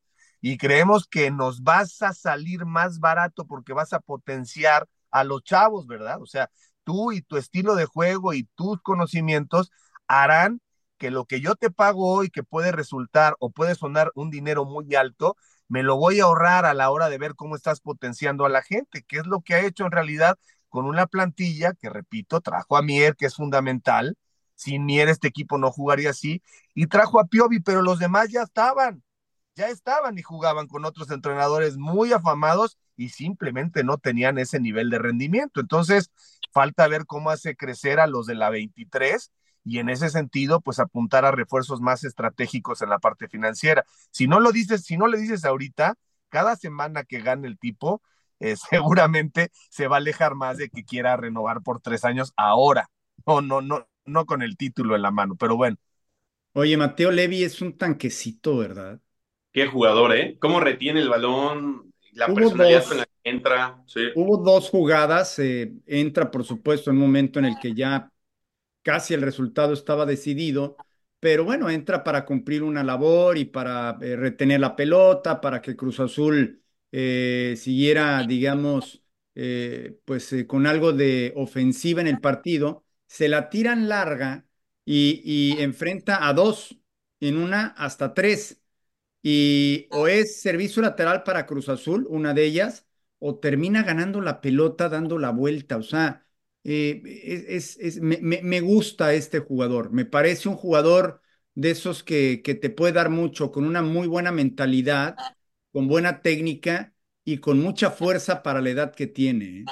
y 0.46 0.58
creemos 0.58 1.06
que 1.08 1.30
nos 1.30 1.62
vas 1.62 2.02
a 2.02 2.12
salir 2.12 2.66
más 2.66 3.00
barato 3.00 3.46
porque 3.46 3.72
vas 3.72 3.94
a 3.94 4.00
potenciar 4.00 4.86
a 5.10 5.24
los 5.24 5.42
chavos, 5.42 5.86
¿verdad? 5.86 6.20
O 6.20 6.26
sea, 6.26 6.50
tú 6.84 7.12
y 7.12 7.22
tu 7.22 7.38
estilo 7.38 7.74
de 7.76 7.86
juego 7.86 8.34
y 8.34 8.44
tus 8.54 8.78
conocimientos 8.82 9.72
harán 10.06 10.60
que 10.98 11.10
lo 11.10 11.24
que 11.24 11.40
yo 11.40 11.54
te 11.54 11.70
pago 11.70 12.12
hoy, 12.12 12.28
que 12.28 12.42
puede 12.42 12.72
resultar 12.72 13.36
o 13.38 13.52
puede 13.52 13.74
sonar 13.74 14.12
un 14.14 14.28
dinero 14.28 14.66
muy 14.66 14.94
alto, 14.94 15.34
me 15.66 15.82
lo 15.82 15.96
voy 15.96 16.20
a 16.20 16.24
ahorrar 16.24 16.66
a 16.66 16.74
la 16.74 16.90
hora 16.90 17.08
de 17.08 17.16
ver 17.16 17.36
cómo 17.36 17.56
estás 17.56 17.80
potenciando 17.80 18.44
a 18.44 18.50
la 18.50 18.60
gente, 18.60 19.02
que 19.02 19.16
es 19.16 19.26
lo 19.26 19.40
que 19.40 19.54
ha 19.54 19.64
hecho 19.64 19.86
en 19.86 19.92
realidad 19.92 20.38
con 20.68 20.84
una 20.84 21.06
plantilla 21.06 21.72
que, 21.72 21.88
repito, 21.88 22.42
trajo 22.42 22.76
a 22.76 22.82
Mier, 22.82 23.16
que 23.16 23.24
es 23.24 23.34
fundamental. 23.36 24.18
Sin 24.56 24.84
Mier 24.84 25.08
este 25.08 25.28
equipo 25.28 25.56
no 25.56 25.70
jugaría 25.70 26.10
así, 26.10 26.42
y 26.74 26.86
trajo 26.86 27.18
a 27.18 27.24
Piovi, 27.24 27.60
pero 27.60 27.80
los 27.80 27.98
demás 27.98 28.28
ya 28.30 28.42
estaban 28.42 29.02
ya 29.56 29.68
estaban 29.68 30.18
y 30.18 30.22
jugaban 30.22 30.66
con 30.66 30.84
otros 30.84 31.10
entrenadores 31.10 31.76
muy 31.76 32.12
afamados 32.12 32.78
y 32.96 33.10
simplemente 33.10 33.84
no 33.84 33.98
tenían 33.98 34.38
ese 34.38 34.60
nivel 34.60 34.90
de 34.90 34.98
rendimiento. 34.98 35.60
Entonces, 35.60 36.10
falta 36.52 36.88
ver 36.88 37.06
cómo 37.06 37.30
hace 37.30 37.56
crecer 37.56 38.00
a 38.00 38.06
los 38.06 38.26
de 38.26 38.34
la 38.34 38.50
23 38.50 39.32
y 39.64 39.78
en 39.78 39.88
ese 39.88 40.10
sentido, 40.10 40.60
pues 40.60 40.78
apuntar 40.78 41.24
a 41.24 41.30
refuerzos 41.30 41.80
más 41.80 42.04
estratégicos 42.04 42.82
en 42.82 42.90
la 42.90 42.98
parte 42.98 43.28
financiera. 43.28 43.84
Si 44.10 44.26
no 44.28 44.40
lo 44.40 44.52
dices, 44.52 44.84
si 44.84 44.96
no 44.98 45.06
le 45.06 45.18
dices 45.18 45.44
ahorita, 45.44 45.94
cada 46.28 46.56
semana 46.56 47.04
que 47.04 47.20
gane 47.20 47.48
el 47.48 47.58
tipo, 47.58 48.02
eh, 48.40 48.56
seguramente 48.70 49.50
se 49.70 49.88
va 49.88 49.96
a 49.96 49.98
alejar 49.98 50.34
más 50.34 50.58
de 50.58 50.68
que 50.68 50.84
quiera 50.84 51.16
renovar 51.16 51.62
por 51.62 51.80
tres 51.80 52.04
años 52.04 52.32
ahora. 52.36 52.90
No, 53.26 53.40
no, 53.40 53.62
no, 53.62 53.88
no 54.04 54.26
con 54.26 54.42
el 54.42 54.56
título 54.56 54.96
en 54.96 55.02
la 55.02 55.10
mano, 55.10 55.36
pero 55.36 55.56
bueno. 55.56 55.76
Oye, 56.52 56.76
Mateo 56.76 57.10
Levi 57.10 57.42
es 57.42 57.60
un 57.62 57.76
tanquecito, 57.76 58.58
¿verdad? 58.58 59.00
Qué 59.54 59.66
jugador, 59.66 60.14
¿eh? 60.14 60.36
¿Cómo 60.38 60.60
retiene 60.60 61.00
el 61.00 61.08
balón? 61.08 61.94
La 62.12 62.26
Hubo 62.26 62.34
personalidad 62.34 62.82
dos. 62.82 62.88
con 62.88 62.98
la 62.98 63.06
que 63.06 63.30
entra. 63.30 63.82
Sí. 63.86 64.00
Hubo 64.12 64.36
dos 64.38 64.70
jugadas, 64.70 65.38
eh, 65.40 65.72
entra 65.86 66.30
por 66.30 66.44
supuesto 66.44 66.90
en 66.90 66.96
un 66.96 67.02
momento 67.02 67.38
en 67.40 67.46
el 67.46 67.58
que 67.58 67.74
ya 67.74 68.12
casi 68.82 69.14
el 69.14 69.22
resultado 69.22 69.72
estaba 69.74 70.06
decidido, 70.06 70.76
pero 71.20 71.44
bueno, 71.44 71.70
entra 71.70 72.04
para 72.04 72.26
cumplir 72.26 72.62
una 72.64 72.84
labor 72.84 73.38
y 73.38 73.46
para 73.46 73.98
eh, 74.02 74.16
retener 74.16 74.60
la 74.60 74.76
pelota, 74.76 75.40
para 75.40 75.62
que 75.62 75.76
Cruz 75.76 76.00
Azul 76.00 76.62
eh, 76.92 77.54
siguiera, 77.58 78.24
digamos, 78.24 79.04
eh, 79.36 79.98
pues 80.06 80.34
con 80.48 80.66
algo 80.66 80.92
de 80.92 81.32
ofensiva 81.36 82.00
en 82.02 82.08
el 82.08 82.20
partido. 82.20 82.84
Se 83.08 83.28
la 83.28 83.50
tiran 83.50 83.88
larga 83.88 84.46
y, 84.84 85.22
y 85.24 85.62
enfrenta 85.62 86.28
a 86.28 86.34
dos, 86.34 86.78
en 87.20 87.36
una 87.38 87.68
hasta 87.78 88.14
tres. 88.14 88.62
Y 89.24 89.88
o 89.92 90.08
es 90.08 90.42
servicio 90.42 90.82
lateral 90.82 91.24
para 91.24 91.46
Cruz 91.46 91.70
Azul, 91.70 92.06
una 92.10 92.34
de 92.34 92.44
ellas, 92.46 92.86
o 93.20 93.38
termina 93.40 93.82
ganando 93.84 94.20
la 94.22 94.40
pelota 94.42 94.90
dando 94.90 95.18
la 95.18 95.30
vuelta. 95.30 95.78
O 95.78 95.82
sea, 95.84 96.26
eh, 96.64 97.02
es, 97.24 97.76
es- 97.78 97.96
es- 97.98 98.02
me, 98.02 98.18
me- 98.22 98.42
me 98.42 98.60
gusta 98.60 99.14
este 99.14 99.40
jugador. 99.40 99.92
Me 99.92 100.04
parece 100.06 100.48
un 100.50 100.56
jugador 100.56 101.22
de 101.54 101.70
esos 101.72 102.04
que, 102.04 102.42
que 102.44 102.54
te 102.54 102.70
puede 102.70 102.92
dar 102.94 103.10
mucho, 103.10 103.50
con 103.52 103.64
una 103.66 103.82
muy 103.82 104.08
buena 104.08 104.32
mentalidad, 104.32 105.22
con 105.72 105.88
buena 105.88 106.22
técnica 106.22 106.94
y 107.24 107.38
con 107.38 107.60
mucha 107.60 107.90
fuerza 107.90 108.42
para 108.42 108.60
la 108.60 108.70
edad 108.70 108.94
que 108.94 109.06
tiene. 109.06 109.44
¿eh? 109.60 109.70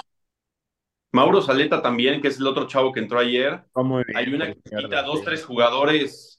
Mauro 1.12 1.42
Saleta 1.42 1.82
también, 1.82 2.20
que 2.22 2.28
es 2.28 2.38
el 2.38 2.46
otro 2.46 2.66
chavo 2.66 2.92
que 2.92 3.00
entró 3.00 3.18
ayer. 3.18 3.64
Bien, 3.74 4.04
Hay 4.12 4.32
una 4.34 4.46
por 4.52 4.62
quita, 4.74 5.02
dos, 5.02 5.22
tres 5.24 5.44
jugadores 5.44 6.31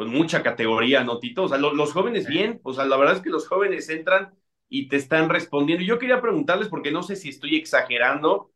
con 0.00 0.08
mucha 0.08 0.42
categoría, 0.42 1.04
¿no, 1.04 1.18
Tito? 1.18 1.42
O 1.42 1.48
sea, 1.48 1.58
lo- 1.58 1.74
los 1.74 1.92
jóvenes 1.92 2.26
bien, 2.26 2.58
o 2.62 2.72
sea, 2.72 2.86
la 2.86 2.96
verdad 2.96 3.16
es 3.16 3.20
que 3.22 3.28
los 3.28 3.46
jóvenes 3.46 3.86
entran 3.90 4.34
y 4.70 4.88
te 4.88 4.96
están 4.96 5.28
respondiendo. 5.28 5.84
Yo 5.84 5.98
quería 5.98 6.22
preguntarles, 6.22 6.68
porque 6.68 6.90
no 6.90 7.02
sé 7.02 7.16
si 7.16 7.28
estoy 7.28 7.56
exagerando, 7.56 8.50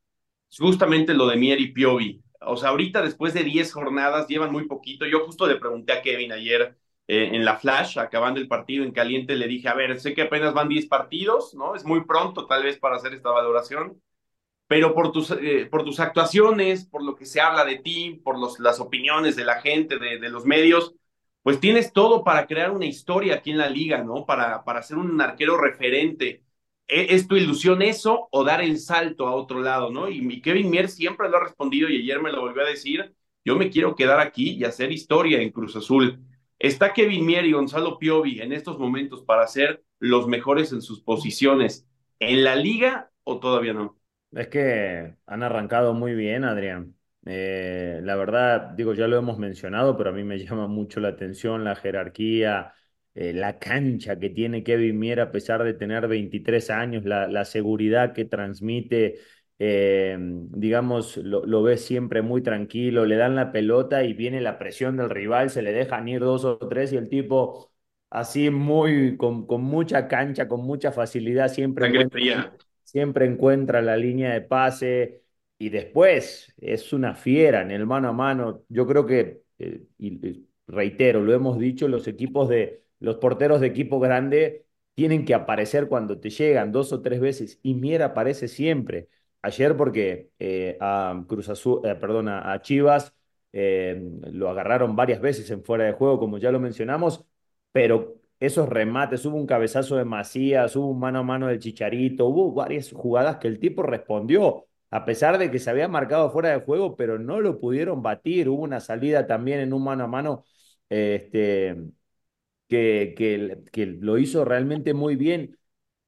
justamente 0.59 1.13
lo 1.13 1.27
de 1.27 1.37
Mier 1.37 1.61
y 1.61 1.73
Piovi. 1.73 2.23
O 2.41 2.57
sea, 2.57 2.71
ahorita 2.71 3.03
después 3.03 3.35
de 3.35 3.45
10 3.45 3.71
jornadas 3.75 4.27
llevan 4.27 4.53
muy 4.53 4.67
poquito. 4.67 5.05
Yo 5.05 5.27
justo 5.27 5.47
le 5.47 5.57
pregunté 5.57 5.93
a 5.93 6.01
Kevin 6.01 6.33
ayer 6.33 6.79
eh, 7.09 7.29
en 7.35 7.45
la 7.45 7.59
Flash, 7.59 7.99
acabando 7.99 8.41
el 8.41 8.49
partido 8.49 8.83
en 8.83 8.93
caliente, 8.93 9.37
le 9.37 9.47
dije, 9.47 9.69
a 9.69 9.75
ver, 9.75 10.01
sé 10.01 10.15
que 10.15 10.23
apenas 10.23 10.55
van 10.55 10.71
10 10.71 10.87
partidos, 10.87 11.53
¿no? 11.55 11.75
Es 11.75 11.85
muy 11.85 12.07
pronto 12.07 12.47
tal 12.47 12.63
vez 12.63 12.79
para 12.79 12.97
hacer 12.97 13.13
esta 13.13 13.31
valoración 13.31 14.01
pero 14.67 14.95
por 14.95 15.13
tus, 15.13 15.31
eh, 15.31 15.69
por 15.71 15.85
tus 15.85 16.01
actuaciones, 16.01 16.87
por 16.87 17.05
lo 17.05 17.15
que 17.15 17.27
se 17.27 17.41
habla 17.41 17.65
de 17.65 17.77
ti, 17.79 18.21
por 18.25 18.39
los, 18.39 18.59
las 18.59 18.81
opiniones 18.81 19.37
de 19.37 19.45
la 19.45 19.61
gente, 19.61 19.99
de, 19.99 20.19
de, 20.19 20.29
los 20.31 20.47
medios, 20.47 20.95
pues 21.45 21.61
tienes 21.61 21.93
todo 21.93 22.25
para 22.25 22.47
crear 22.49 22.73
una 22.73 22.87
historia 22.87 23.37
aquí 23.37 23.53
en 23.53 23.59
la 23.59 23.71
liga, 23.71 24.03
¿no? 24.03 24.27
Para, 24.27 24.65
para 24.65 24.83
ser 24.83 24.99
un 24.99 25.21
arquero 25.21 25.59
referente. 25.59 26.43
¿E, 26.89 27.15
¿Es 27.15 27.29
tu 27.29 27.37
ilusión 27.37 27.83
eso 27.83 28.29
o 28.33 28.45
dar 28.45 28.63
el 28.63 28.79
salto 28.79 29.29
a 29.29 29.35
otro 29.35 29.61
lado, 29.61 29.91
¿no? 29.91 30.09
Y 30.09 30.41
Kevin 30.43 30.71
Mier 30.71 30.89
siempre 30.89 31.29
lo 31.29 31.37
ha 31.37 31.45
respondido 31.45 31.91
y 31.91 31.99
ayer 31.99 32.23
me 32.23 32.33
lo 32.33 32.41
volvió 32.41 32.63
a 32.65 32.69
decir, 32.71 33.15
yo 33.45 33.57
me 33.57 33.71
quiero 33.71 33.95
quedar 33.95 34.21
aquí 34.21 34.53
y 34.53 34.65
hacer 34.65 34.91
historia 34.93 35.41
en 35.43 35.51
Cruz 35.53 35.77
Azul. 35.77 36.21
¿Está 36.59 36.95
Kevin 36.95 37.27
Mier 37.27 37.45
y 37.45 37.53
Gonzalo 37.53 37.99
Piovi 37.99 38.41
en 38.41 38.53
estos 38.53 38.79
momentos 38.79 39.23
para 39.23 39.47
ser 39.47 39.85
los 39.99 40.27
mejores 40.27 40.73
en 40.73 40.81
sus 40.83 41.03
posiciones 41.03 41.87
en 42.21 42.43
la 42.45 42.57
liga 42.57 43.11
o 43.23 43.39
todavía 43.39 43.75
no? 43.75 43.99
Es 44.33 44.49
que 44.49 45.17
han 45.27 45.43
arrancado 45.43 45.95
muy 45.95 46.15
bien, 46.15 46.45
Adrián. 46.45 46.97
Eh, 47.27 48.01
la 48.03 48.17
verdad, 48.17 48.71
digo, 48.77 48.93
ya 48.95 49.09
lo 49.09 49.17
hemos 49.17 49.39
mencionado, 49.39 49.97
pero 49.97 50.11
a 50.11 50.13
mí 50.13 50.25
me 50.25 50.39
llama 50.45 50.67
mucho 50.67 51.01
la 51.01 51.09
atención 51.09 51.65
la 51.65 51.75
jerarquía, 51.77 52.75
eh, 53.15 53.33
la 53.33 53.59
cancha 53.59 54.19
que 54.19 54.31
tiene 54.31 54.63
Kevin 54.65 54.99
Mier 54.99 55.21
a 55.21 55.31
pesar 55.33 55.63
de 55.65 55.75
tener 55.75 56.07
23 56.09 56.69
años, 56.71 57.05
la, 57.05 57.27
la 57.29 57.45
seguridad 57.45 58.13
que 58.13 58.25
transmite, 58.27 59.21
eh, 59.59 60.17
digamos, 60.21 61.17
lo, 61.17 61.45
lo 61.47 61.63
ves 61.63 61.85
siempre 61.85 62.21
muy 62.23 62.43
tranquilo, 62.43 63.07
le 63.07 63.17
dan 63.17 63.37
la 63.37 63.53
pelota 63.53 64.05
y 64.05 64.13
viene 64.13 64.41
la 64.41 64.59
presión 64.59 64.97
del 64.97 65.11
rival, 65.11 65.51
se 65.51 65.63
le 65.63 65.73
dejan 65.73 66.09
ir 66.09 66.21
dos 66.21 66.45
o 66.45 66.59
tres 66.59 66.93
y 66.93 66.97
el 66.97 67.09
tipo 67.09 67.73
así 68.11 68.51
muy, 68.51 69.17
con, 69.17 69.47
con 69.47 69.63
mucha 69.63 70.09
cancha, 70.09 70.47
con 70.49 70.61
mucha 70.63 70.93
facilidad, 70.93 71.49
siempre 71.49 71.87
encuentra 71.87 72.21
siempre 72.83 73.27
encuentra 73.27 73.83
la 73.83 73.97
línea 73.97 74.33
de 74.33 74.41
pase 74.43 75.24
y 75.65 75.71
después 75.71 76.53
es 76.59 76.93
una 76.93 77.15
fiera 77.15 77.63
en 77.63 77.71
el 77.71 77.87
mano 77.87 78.09
a 78.11 78.13
mano. 78.13 78.65
Yo 78.69 78.87
creo 78.87 79.07
que, 79.07 79.43
eh, 79.59 79.83
y 79.99 80.47
reitero, 80.67 81.23
lo 81.23 81.33
hemos 81.33 81.59
dicho, 81.59 81.89
los 81.89 82.07
equipos 82.07 82.51
de, 82.51 82.85
los 83.01 83.17
porteros 83.17 83.61
de 83.63 83.69
equipo 83.69 83.99
grande 83.99 84.67
tienen 84.95 85.25
que 85.25 85.33
aparecer 85.35 85.89
cuando 85.89 86.21
te 86.21 86.29
llegan 86.29 86.71
dos 86.71 86.93
o 86.93 87.01
tres 87.01 87.19
veces 87.21 87.61
y 87.63 87.75
Mier 87.75 88.03
aparece 88.03 88.47
siempre. 88.49 89.09
Ayer 89.41 89.75
porque 89.77 90.31
eh, 90.39 90.77
a 90.81 91.25
Cruz 91.27 91.49
Azul, 91.49 91.81
eh, 91.85 91.99
a 92.29 92.61
Chivas 92.63 93.15
lo 93.53 94.51
agarraron 94.51 94.97
varias 94.97 95.21
veces 95.21 95.51
en 95.51 95.65
fuera 95.65 95.85
de 95.85 95.93
juego, 95.93 96.19
como 96.19 96.39
ya 96.39 96.51
lo 96.53 96.61
mencionamos, 96.61 97.25
pero 97.73 98.21
esos 98.41 98.69
remates, 98.69 99.25
hubo 99.25 99.37
un 99.37 99.47
cabezazo 99.47 99.97
de 99.97 100.05
Macías, 100.05 100.77
hubo 100.77 100.89
un 100.91 101.01
mano 101.01 101.21
a 101.21 101.23
mano 101.23 101.47
del 101.49 101.59
Chicharito, 101.61 102.27
hubo 102.27 102.53
varias 102.53 102.93
jugadas 102.93 103.37
que 103.39 103.49
el 103.49 103.59
tipo 103.61 103.83
respondió, 103.83 104.67
a 104.95 105.05
pesar 105.05 105.39
de 105.39 105.51
que 105.51 105.59
se 105.59 105.71
había 105.71 105.89
marcado 105.89 106.31
fuera 106.31 106.51
de 106.51 106.65
juego, 106.65 106.95
pero 106.97 107.19
no 107.19 107.41
lo 107.41 107.59
pudieron 107.59 108.01
batir. 108.01 108.49
Hubo 108.49 108.63
una 108.63 108.79
salida 108.79 109.27
también 109.27 109.59
en 109.59 109.73
un 109.73 109.83
mano 109.83 110.05
a 110.05 110.07
mano 110.07 110.45
este, 110.89 111.77
que, 112.69 113.15
que, 113.17 113.65
que 113.73 113.87
lo 113.87 114.19
hizo 114.19 114.45
realmente 114.45 114.95
muy 114.95 115.17
bien. 115.17 115.59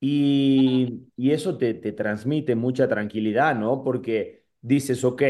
Y, 0.00 1.08
y 1.16 1.32
eso 1.32 1.58
te, 1.58 1.74
te, 1.74 1.92
transmite 1.92 2.54
mucha 2.54 2.88
tranquilidad, 2.88 3.56
¿no? 3.56 3.82
Porque 3.82 4.44
dices, 4.60 5.02
ok, 5.04 5.22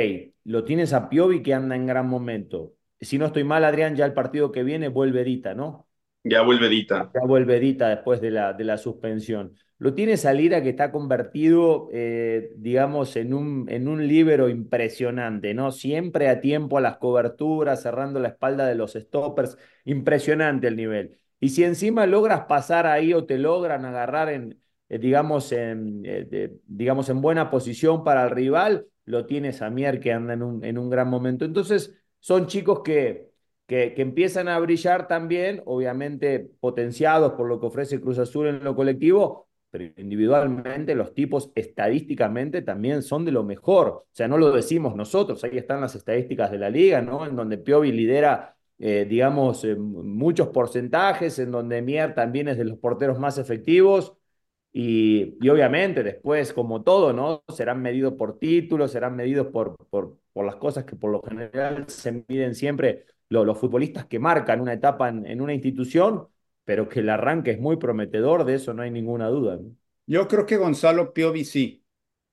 lo 0.44 0.64
tienes 0.64 0.92
a 0.92 1.08
Piovi 1.08 1.42
que 1.42 1.54
anda 1.54 1.76
en 1.76 1.86
gran 1.86 2.08
momento. 2.08 2.74
Si 3.00 3.16
no 3.18 3.26
estoy 3.26 3.44
mal, 3.44 3.64
Adrián, 3.64 3.96
ya 3.96 4.04
el 4.04 4.12
partido 4.14 4.52
que 4.52 4.64
viene 4.64 4.88
vuelve 4.88 5.24
Dita, 5.24 5.54
¿no? 5.54 5.88
Ya 6.24 6.42
vuelve 6.42 6.68
Dita. 6.68 7.10
Ya 7.14 7.20
vuelve 7.26 7.58
Dita 7.58 7.88
después 7.88 8.20
de 8.20 8.30
la, 8.32 8.52
de 8.52 8.64
la 8.64 8.76
suspensión. 8.76 9.56
Lo 9.78 9.92
tiene 9.92 10.16
Salira 10.16 10.62
que 10.62 10.70
está 10.70 10.90
convertido, 10.90 11.88
eh, 11.92 12.50
digamos, 12.56 13.14
en 13.16 13.34
un, 13.34 13.66
en 13.68 13.88
un 13.88 14.08
líbero 14.08 14.48
impresionante, 14.48 15.52
¿no? 15.52 15.70
Siempre 15.70 16.28
a 16.30 16.40
tiempo 16.40 16.78
a 16.78 16.80
las 16.80 16.96
coberturas, 16.96 17.82
cerrando 17.82 18.18
la 18.18 18.28
espalda 18.28 18.66
de 18.66 18.74
los 18.74 18.94
stoppers. 18.94 19.58
Impresionante 19.84 20.68
el 20.68 20.76
nivel. 20.76 21.18
Y 21.40 21.50
si 21.50 21.62
encima 21.64 22.06
logras 22.06 22.46
pasar 22.46 22.86
ahí 22.86 23.12
o 23.12 23.26
te 23.26 23.36
logran 23.36 23.84
agarrar 23.84 24.30
en, 24.30 24.58
eh, 24.88 24.98
digamos, 24.98 25.52
en, 25.52 26.02
eh, 26.06 26.52
digamos, 26.66 27.08
en 27.10 27.20
buena 27.20 27.50
posición 27.50 28.02
para 28.02 28.24
el 28.24 28.30
rival, 28.30 28.86
lo 29.04 29.26
tienes 29.26 29.60
a 29.60 29.68
Mier 29.70 30.00
que 30.00 30.12
anda 30.12 30.32
en 30.34 30.42
un, 30.42 30.64
en 30.64 30.78
un 30.78 30.88
gran 30.88 31.08
momento. 31.08 31.44
Entonces, 31.44 31.94
son 32.20 32.46
chicos 32.46 32.80
que, 32.82 33.30
que, 33.66 33.92
que, 33.94 34.02
empiezan 34.02 34.48
a 34.48 34.58
brillar 34.58 35.06
también, 35.06 35.62
obviamente 35.66 36.50
potenciados 36.60 37.32
por 37.34 37.46
lo 37.48 37.60
que 37.60 37.66
ofrece 37.66 38.00
Cruz 38.00 38.18
Azul 38.18 38.46
en 38.48 38.64
lo 38.64 38.74
colectivo, 38.74 39.45
pero 39.76 39.92
individualmente 39.98 40.94
los 40.94 41.12
tipos 41.12 41.52
estadísticamente 41.54 42.62
también 42.62 43.02
son 43.02 43.24
de 43.26 43.32
lo 43.32 43.44
mejor. 43.44 43.88
O 43.88 44.06
sea, 44.12 44.26
no 44.26 44.38
lo 44.38 44.50
decimos 44.50 44.96
nosotros, 44.96 45.44
ahí 45.44 45.58
están 45.58 45.82
las 45.82 45.94
estadísticas 45.94 46.50
de 46.50 46.58
la 46.58 46.70
liga, 46.70 47.02
¿no? 47.02 47.26
En 47.26 47.36
donde 47.36 47.58
Piovi 47.58 47.92
lidera, 47.92 48.56
eh, 48.78 49.06
digamos, 49.08 49.64
eh, 49.64 49.76
muchos 49.76 50.48
porcentajes, 50.48 51.38
en 51.38 51.50
donde 51.50 51.82
Mier 51.82 52.14
también 52.14 52.48
es 52.48 52.56
de 52.56 52.64
los 52.64 52.78
porteros 52.78 53.18
más 53.18 53.36
efectivos. 53.38 54.14
Y, 54.72 55.36
y, 55.40 55.48
obviamente 55.48 56.02
después, 56.02 56.52
como 56.52 56.82
todo, 56.82 57.12
¿no? 57.12 57.42
Serán 57.48 57.82
medidos 57.82 58.14
por 58.14 58.38
títulos, 58.38 58.92
serán 58.92 59.16
medidos 59.16 59.48
por, 59.48 59.76
por, 59.90 60.18
por 60.32 60.46
las 60.46 60.56
cosas 60.56 60.84
que 60.84 60.96
por 60.96 61.10
lo 61.12 61.22
general 61.22 61.88
se 61.88 62.24
miden 62.28 62.54
siempre 62.54 63.06
los, 63.28 63.58
futbolistas 63.58 64.06
que 64.06 64.18
marcan 64.18 64.60
una 64.60 64.74
etapa 64.74 65.08
en, 65.08 65.40
una 65.40 65.54
institución, 65.54 66.28
pero 66.66 66.90
que 66.90 67.00
el 67.00 67.10
arranque 67.10 67.52
es 67.52 67.60
muy 67.60 67.78
prometedor, 67.78 68.44
de 68.44 68.56
eso 68.56 68.74
no 68.74 68.82
hay 68.82 68.92
ninguna 68.92 69.28
duda. 69.28 69.58
Yo 70.06 70.28
creo 70.28 70.46
que 70.46 70.58
Gonzalo 70.58 71.14
Piovi 71.14 71.46
sí, 71.46 71.86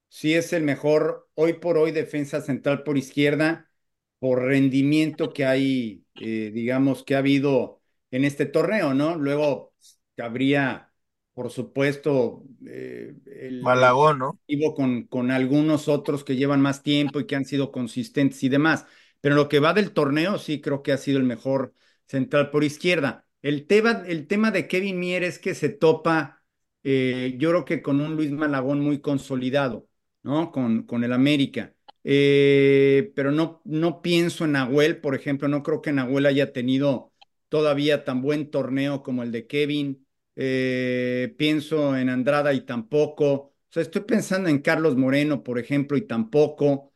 sí 0.10 0.34
es 0.36 0.54
el 0.54 0.64
mejor 0.64 1.30
hoy 1.36 1.54
por 1.54 1.78
hoy 1.78 1.92
defensa 1.92 2.42
central 2.42 2.84
por 2.84 2.98
izquierda, 2.98 3.72
por 4.20 4.42
rendimiento 4.44 5.34
que 5.34 5.46
hay, 5.46 6.06
eh, 6.16 6.52
digamos, 6.54 7.04
que 7.04 7.16
ha 7.16 7.20
habido 7.20 7.82
en 8.12 8.26
este 8.26 8.46
torneo, 8.48 8.94
¿no? 8.96 9.16
Luego 9.18 9.74
habría, 10.18 10.94
por 11.34 11.52
supuesto, 11.52 12.44
eh, 12.68 13.16
el 13.28 13.64
Malagón, 13.64 14.20
¿no? 14.20 14.40
Con, 14.76 15.04
con 15.08 15.32
algunos 15.32 15.88
otros 15.88 16.24
que 16.24 16.36
llevan 16.36 16.62
más 16.62 16.84
tiempo 16.84 17.20
y 17.20 17.26
que 17.28 17.36
han 17.36 17.46
sido 17.46 17.72
consistentes 17.72 18.44
y 18.44 18.50
demás. 18.50 18.86
Pero 19.22 19.36
lo 19.36 19.50
que 19.50 19.60
va 19.60 19.74
del 19.74 19.94
torneo, 19.94 20.38
sí 20.38 20.62
creo 20.62 20.84
que 20.84 20.92
ha 20.92 20.98
sido 20.98 21.18
el 21.20 21.24
mejor 21.26 21.74
central 22.08 22.52
por 22.52 22.64
izquierda. 22.64 23.26
El 23.44 23.68
tema, 23.68 24.04
el 24.08 24.26
tema 24.28 24.52
de 24.52 24.68
Kevin 24.68 25.00
Mier 25.00 25.24
es 25.24 25.38
que 25.38 25.54
se 25.54 25.70
topa, 25.70 26.44
eh, 26.84 27.36
yo 27.38 27.50
creo 27.50 27.66
que 27.66 27.82
con 27.82 28.02
un 28.02 28.16
Luis 28.16 28.32
Malagón 28.32 28.80
muy 28.80 29.02
consolidado, 29.02 29.88
¿no? 30.24 30.52
Con, 30.52 30.84
con 30.84 31.04
el 31.04 31.14
América. 31.14 31.76
eh, 32.06 33.12
pero 33.16 33.32
no, 33.32 33.62
no 33.66 34.02
pienso 34.02 34.46
en 34.46 34.54
Nahuel, 34.54 35.00
por 35.02 35.14
ejemplo, 35.16 35.48
no 35.48 35.62
creo 35.62 35.82
que 35.82 35.92
Nahuel 35.94 36.26
haya 36.26 36.52
tenido 36.54 37.14
todavía 37.50 38.04
tan 38.04 38.22
buen 38.22 38.50
torneo 38.50 39.04
como 39.04 39.24
el 39.24 39.32
de 39.32 39.46
Kevin. 39.46 40.08
Eh, 40.36 41.36
pienso 41.38 41.96
en 41.96 42.10
Andrada 42.10 42.54
y 42.54 42.62
tampoco. 42.62 43.32
O 43.34 43.54
sea, 43.70 43.84
estoy 43.84 44.02
pensando 44.02 44.50
en 44.50 44.60
Carlos 44.60 44.96
Moreno, 44.96 45.44
por 45.44 45.60
ejemplo, 45.60 45.98
y 45.98 46.02
tampoco. 46.02 46.92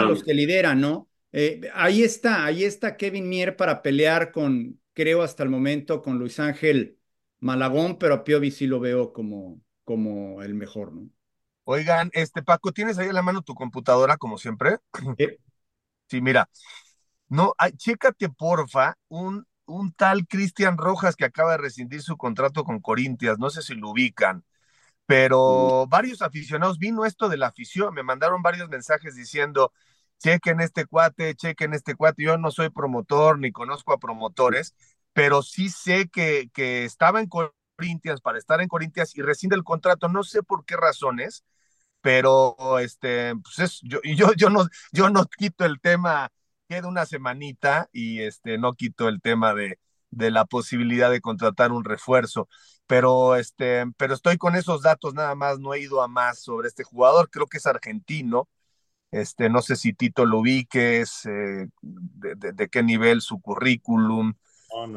En 0.00 0.08
los 0.08 0.24
que 0.24 0.34
lideran, 0.34 0.80
¿no? 0.80 1.08
Eh, 1.32 1.60
ahí 1.74 2.02
está, 2.02 2.44
ahí 2.44 2.64
está 2.64 2.96
Kevin 2.96 3.28
Mier 3.28 3.56
para 3.56 3.82
pelear 3.82 4.32
con, 4.32 4.80
creo 4.94 5.22
hasta 5.22 5.42
el 5.42 5.50
momento, 5.50 6.02
con 6.02 6.18
Luis 6.18 6.40
Ángel 6.40 6.98
Malagón, 7.40 7.98
pero 7.98 8.14
a 8.14 8.24
Piovi 8.24 8.50
sí 8.50 8.66
lo 8.66 8.80
veo 8.80 9.12
como, 9.12 9.60
como 9.84 10.42
el 10.42 10.54
mejor, 10.54 10.92
¿no? 10.94 11.10
Oigan, 11.64 12.10
este 12.12 12.42
Paco, 12.42 12.72
¿tienes 12.72 12.98
ahí 12.98 13.08
en 13.08 13.14
la 13.14 13.22
mano 13.22 13.42
tu 13.42 13.54
computadora, 13.54 14.16
como 14.16 14.38
siempre? 14.38 14.78
Sí, 16.08 16.20
mira. 16.20 16.48
No, 17.28 17.54
chécate, 17.76 18.28
porfa, 18.30 18.96
un, 19.08 19.46
un 19.66 19.92
tal 19.94 20.26
Cristian 20.28 20.78
Rojas 20.78 21.16
que 21.16 21.24
acaba 21.24 21.52
de 21.52 21.58
rescindir 21.58 22.02
su 22.02 22.16
contrato 22.16 22.64
con 22.64 22.80
Corintias, 22.80 23.38
no 23.38 23.50
sé 23.50 23.62
si 23.62 23.74
lo 23.74 23.90
ubican, 23.90 24.44
pero 25.06 25.86
varios 25.88 26.22
aficionados, 26.22 26.78
vino 26.78 27.04
esto 27.06 27.28
de 27.28 27.38
la 27.38 27.48
afición, 27.48 27.94
me 27.94 28.02
mandaron 28.04 28.42
varios 28.42 28.68
mensajes 28.70 29.14
diciendo, 29.16 29.72
chequen 30.18 30.60
este 30.60 30.86
cuate, 30.86 31.34
chequen 31.34 31.74
este 31.74 31.94
cuate, 31.94 32.22
yo 32.24 32.38
no 32.38 32.50
soy 32.50 32.70
promotor 32.70 33.38
ni 33.38 33.52
conozco 33.52 33.92
a 33.92 33.98
promotores, 33.98 34.74
pero 35.12 35.42
sí 35.42 35.68
sé 35.68 36.08
que, 36.08 36.50
que 36.52 36.84
estaba 36.84 37.20
en 37.20 37.28
Corintias 37.28 38.20
para 38.20 38.38
estar 38.38 38.60
en 38.60 38.68
Corintias 38.68 39.14
y 39.16 39.22
rescinde 39.22 39.56
el 39.56 39.64
contrato, 39.64 40.08
no 40.08 40.22
sé 40.24 40.42
por 40.42 40.64
qué 40.64 40.76
razones, 40.76 41.44
pero 42.00 42.78
este, 42.80 43.34
pues 43.36 43.58
es, 43.60 43.80
yo, 43.82 44.00
yo, 44.04 44.32
yo, 44.36 44.50
no, 44.50 44.66
yo 44.92 45.10
no 45.10 45.26
quito 45.26 45.64
el 45.64 45.80
tema, 45.80 46.30
queda 46.68 46.88
una 46.88 47.06
semanita 47.06 47.88
y 47.92 48.20
este, 48.22 48.58
no 48.58 48.74
quito 48.74 49.08
el 49.08 49.20
tema 49.22 49.54
de, 49.54 49.78
de 50.10 50.30
la 50.30 50.44
posibilidad 50.44 51.10
de 51.10 51.20
contratar 51.20 51.72
un 51.72 51.84
refuerzo, 51.84 52.48
pero, 52.86 53.36
este, 53.36 53.84
pero 53.96 54.14
estoy 54.14 54.36
con 54.38 54.54
esos 54.56 54.82
datos 54.82 55.14
nada 55.14 55.34
más, 55.34 55.58
no 55.58 55.74
he 55.74 55.80
ido 55.80 56.02
a 56.02 56.08
más 56.08 56.40
sobre 56.42 56.68
este 56.68 56.84
jugador, 56.84 57.30
creo 57.30 57.46
que 57.46 57.58
es 57.58 57.66
argentino, 57.66 58.48
este, 59.14 59.48
no 59.48 59.62
sé 59.62 59.76
si 59.76 59.92
Tito 59.92 60.26
lo 60.26 60.40
ubiques, 60.40 61.24
eh, 61.26 61.68
de, 61.82 62.68
qué 62.68 62.82
nivel 62.82 63.20
su 63.20 63.40
currículum, 63.40 64.34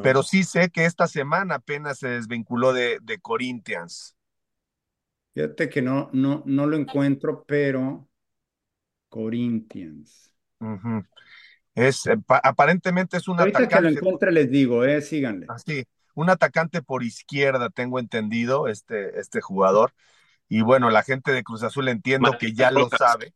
pero 0.02 0.24
sí 0.24 0.42
sé 0.42 0.70
que 0.70 0.86
esta 0.86 1.06
semana 1.06 1.56
apenas 1.56 2.00
se 2.00 2.08
desvinculó 2.08 2.72
de, 2.72 2.98
de 3.00 3.18
Corinthians. 3.18 4.16
Fíjate 5.34 5.68
que 5.68 5.82
no, 5.82 6.10
no, 6.12 6.42
no 6.46 6.66
lo 6.66 6.76
encuentro, 6.76 7.44
pero 7.46 8.08
Corinthians. 9.08 10.32
Es, 11.76 12.06
eh, 12.06 12.18
aparentemente 12.42 13.18
es 13.18 13.28
un 13.28 13.38
Ahorita 13.38 13.60
atacante. 13.60 13.86
que 13.86 13.92
lo 13.92 13.98
encuentre 14.00 14.32
les 14.32 14.50
digo, 14.50 14.84
eh, 14.84 15.00
síganle. 15.00 15.46
Así, 15.48 15.84
ah, 15.86 16.10
un 16.14 16.28
atacante 16.28 16.82
por 16.82 17.04
izquierda, 17.04 17.70
tengo 17.70 18.00
entendido, 18.00 18.66
este, 18.66 19.20
este 19.20 19.40
jugador. 19.40 19.92
Y 20.48 20.62
bueno, 20.62 20.90
la 20.90 21.04
gente 21.04 21.30
de 21.30 21.44
Cruz 21.44 21.62
Azul 21.62 21.86
entiendo 21.86 22.36
que 22.36 22.52
ya 22.52 22.72
lo 22.72 22.88
sabe. 22.88 23.32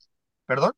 ¿Perdón? 0.46 0.72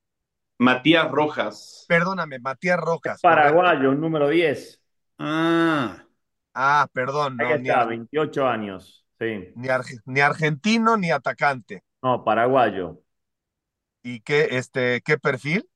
Matías 0.59 1.11
Rojas. 1.11 1.85
Perdóname, 1.89 2.39
Matías 2.39 2.79
Rojas. 2.79 3.21
Paraguayo, 3.21 3.93
número 3.95 4.29
10. 4.29 4.81
Ah. 5.19 6.05
Ah, 6.55 6.89
perdón. 6.93 7.41
Ahí 7.41 7.53
está, 7.55 7.85
28 7.85 8.47
años. 8.47 9.05
Ni, 10.07 10.21
argentino 10.21 10.97
ni 10.97 11.11
atacante. 11.11 11.83
No, 12.03 12.25
paraguayo. 12.25 13.01
¿Y 14.03 14.21
qué, 14.21 14.49
este, 14.51 15.01
qué 15.03 15.19
perfil? 15.19 15.69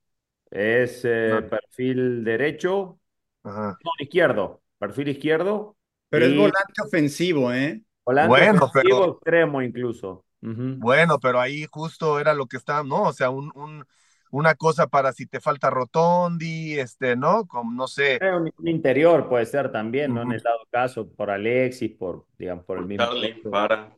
Es 0.50 1.02
eh, 1.04 1.40
perfil 1.48 2.24
derecho. 2.24 3.00
No, 3.44 3.76
izquierdo. 3.98 4.62
Perfil 4.78 5.08
izquierdo. 5.08 5.76
Pero 6.10 6.26
es 6.26 6.36
volante 6.36 6.82
ofensivo, 6.84 7.52
¿eh? 7.52 7.82
Volante 8.04 8.28
bueno, 8.28 8.64
ofensivo 8.64 9.12
extremo 9.14 9.62
incluso. 9.62 10.24
Bueno, 10.40 11.18
pero 11.18 11.40
ahí 11.40 11.66
justo 11.70 12.20
era 12.20 12.34
lo 12.34 12.46
que 12.46 12.56
estaba, 12.56 12.82
¿no? 12.82 13.02
O 13.02 13.12
sea, 13.12 13.30
un, 13.30 13.50
un, 13.54 13.84
una 14.30 14.54
cosa 14.54 14.86
para 14.86 15.12
si 15.12 15.26
te 15.26 15.40
falta 15.40 15.70
Rotondi, 15.70 16.78
este, 16.78 17.16
¿no? 17.16 17.46
Como 17.46 17.72
no 17.72 17.88
sé. 17.88 18.16
Eh, 18.16 18.34
un, 18.34 18.68
interior 18.68 19.28
puede 19.28 19.46
ser 19.46 19.72
también, 19.72 20.14
¿no? 20.14 20.22
En 20.22 20.32
el 20.32 20.40
dado 20.40 20.60
caso, 20.70 21.08
por 21.10 21.30
Alexis, 21.30 21.92
por, 21.92 22.26
digamos, 22.38 22.64
por 22.64 22.78
el 22.78 22.86
mismo. 22.86 23.06
para. 23.50 23.96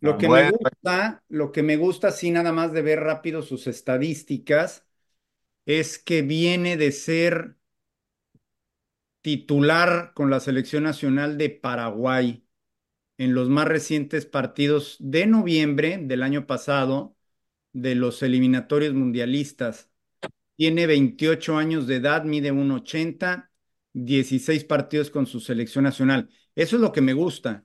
Lo 0.00 0.18
que 0.18 0.28
me 0.28 0.50
gusta, 0.50 1.22
lo 1.28 1.52
que 1.52 1.62
me 1.62 1.76
gusta, 1.76 2.10
sí, 2.10 2.32
nada 2.32 2.52
más 2.52 2.72
de 2.72 2.82
ver 2.82 3.00
rápido 3.00 3.42
sus 3.42 3.68
estadísticas, 3.68 4.84
es 5.64 5.98
que 5.98 6.22
viene 6.22 6.76
de 6.76 6.90
ser 6.90 7.56
titular 9.20 10.12
con 10.14 10.28
la 10.28 10.40
selección 10.40 10.82
nacional 10.82 11.38
de 11.38 11.50
Paraguay 11.50 12.44
en 13.22 13.34
los 13.34 13.48
más 13.48 13.68
recientes 13.68 14.26
partidos 14.26 14.96
de 14.98 15.26
noviembre 15.26 15.98
del 16.02 16.24
año 16.24 16.46
pasado 16.46 17.16
de 17.72 17.94
los 17.94 18.22
eliminatorios 18.22 18.94
mundialistas. 18.94 19.90
Tiene 20.56 20.86
28 20.88 21.56
años 21.56 21.86
de 21.86 21.96
edad, 21.96 22.24
mide 22.24 22.52
1,80, 22.52 23.50
16 23.92 24.64
partidos 24.64 25.10
con 25.10 25.26
su 25.26 25.38
selección 25.38 25.84
nacional. 25.84 26.30
Eso 26.56 26.76
es 26.76 26.82
lo 26.82 26.92
que 26.92 27.00
me 27.00 27.12
gusta. 27.12 27.64